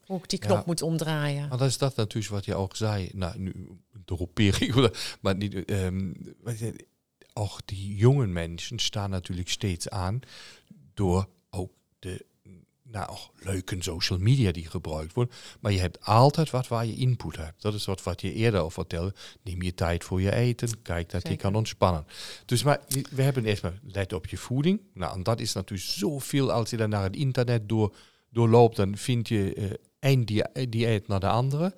[0.07, 0.63] hoe ik die knop Ja.
[0.67, 1.49] moet omdraaien.
[1.49, 3.11] Maar dat is dat natuurlijk wat je ook zei.
[3.13, 3.69] Nou, nu
[4.07, 6.13] roepeer ik, maar niet, ehm,
[7.33, 10.21] ook die jonge mensen staan natuurlijk steeds aan
[10.95, 12.27] door ook de
[12.91, 15.35] nou, ook leuke social media die gebruikt worden.
[15.61, 17.63] Maar je hebt altijd wat waar je input hebt.
[17.63, 19.15] Dat is wat, wat je eerder al vertelde.
[19.43, 20.83] Neem je tijd voor je eten.
[20.83, 22.07] Kijk dat je kan ontspannen.
[22.45, 22.81] Dus maar
[23.11, 24.81] we hebben eerst maar let op je voeding.
[24.95, 27.95] Nou, en dat is natuurlijk zoveel als je dan naar het internet door,
[28.31, 28.77] doorloopt.
[28.77, 31.75] Dan vind je eh één dia- dieet naar de andere.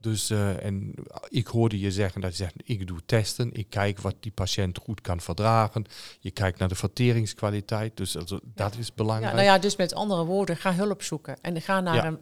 [0.00, 0.94] Dus, uh, en
[1.28, 4.78] ik hoorde je zeggen dat je zegt, ik doe testen, ik kijk wat die patiënt
[4.78, 5.84] goed kan verdragen.
[6.20, 9.30] Je kijkt naar de verteringskwaliteit, dus also, dat is belangrijk.
[9.30, 12.18] Ja, nou ja, dus met andere woorden, ga hulp zoeken en ga naar een...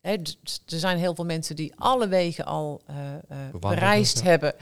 [0.00, 2.96] Hè, er zijn heel veel mensen die alle wegen al uh,
[3.30, 4.54] uh, bereisd hebben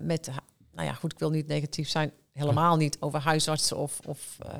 [0.00, 0.30] met,
[0.72, 4.52] nou ja, goed, ik wil niet negatief zijn, helemaal niet over huisartsen of, of uh,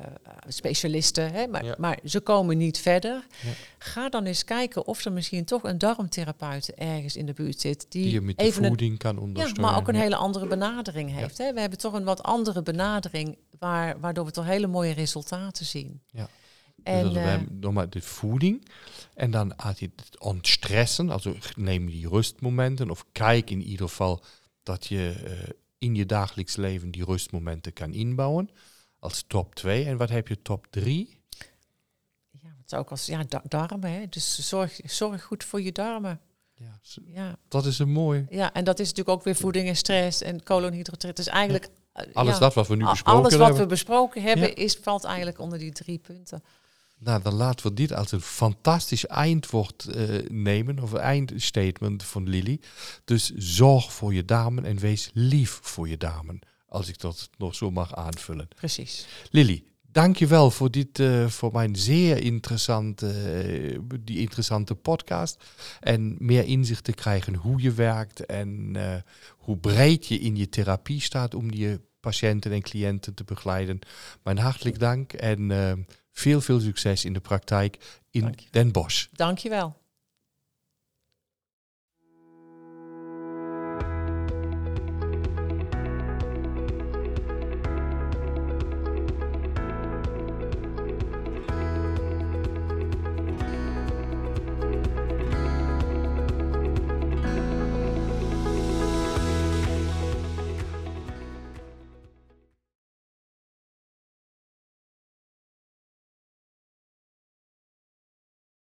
[0.47, 3.25] specialisten, hè, maar, maar ze komen niet verder.
[3.43, 3.51] Ja.
[3.77, 7.85] Ga dan eens kijken of er misschien toch een darmtherapeut ergens in de buurt zit
[7.89, 9.63] die, die je met de voeding een, kan ondersteunen.
[9.63, 11.37] Ja, maar ook een hele andere benadering heeft.
[11.37, 11.53] Hè.
[11.53, 16.01] We hebben toch een wat andere benadering waar, waardoor we toch hele mooie resultaten zien.
[16.11, 16.29] Ja.
[16.83, 17.13] En,
[17.49, 18.67] dus maar de voeding
[19.13, 24.23] en dan had je het ontstressen, also neem die rustmomenten of kijk in ieder geval
[24.63, 25.31] dat je uh,
[25.77, 28.49] in je dagelijks leven die rustmomenten kan inbouwen.
[28.99, 29.85] Als top 2.
[29.85, 31.19] En wat heb je top 3?
[32.41, 33.91] Ja, wat zou ik als ja, darmen.
[33.91, 34.05] Hè?
[34.09, 36.21] Dus zorg, zorg goed voor je darmen.
[36.53, 38.25] Ja, ja, dat is een mooi.
[38.29, 41.15] Ja, en dat is natuurlijk ook weer voeding en stress en koolhydraten.
[41.15, 42.05] Dus eigenlijk ja.
[42.13, 43.47] alles ja, dat wat we nu besproken alles hebben.
[43.47, 46.43] Alles wat we besproken hebben is, valt eigenlijk onder die drie punten.
[46.99, 52.29] Nou, dan laten we dit als een fantastisch eindwoord uh, nemen, of een eindstatement van
[52.29, 52.59] Lily.
[53.05, 57.55] Dus zorg voor je damen en wees lief voor je damen, als ik dat nog
[57.55, 58.47] zo mag aanvullen.
[58.55, 59.07] Precies.
[59.29, 63.05] Lily, dankjewel voor dit, uh, voor mijn zeer interessante,
[63.73, 65.43] uh, die interessante podcast.
[65.79, 68.75] En meer inzicht te krijgen hoe je werkt en
[69.37, 73.79] hoe breed je in je therapie staat om je patiënten en cliënten te begeleiden.
[74.23, 75.51] Mijn hartelijk dank en
[76.17, 79.07] veel, veel succes in de praktijk in Den Bosch.
[79.11, 79.75] Dankjewel.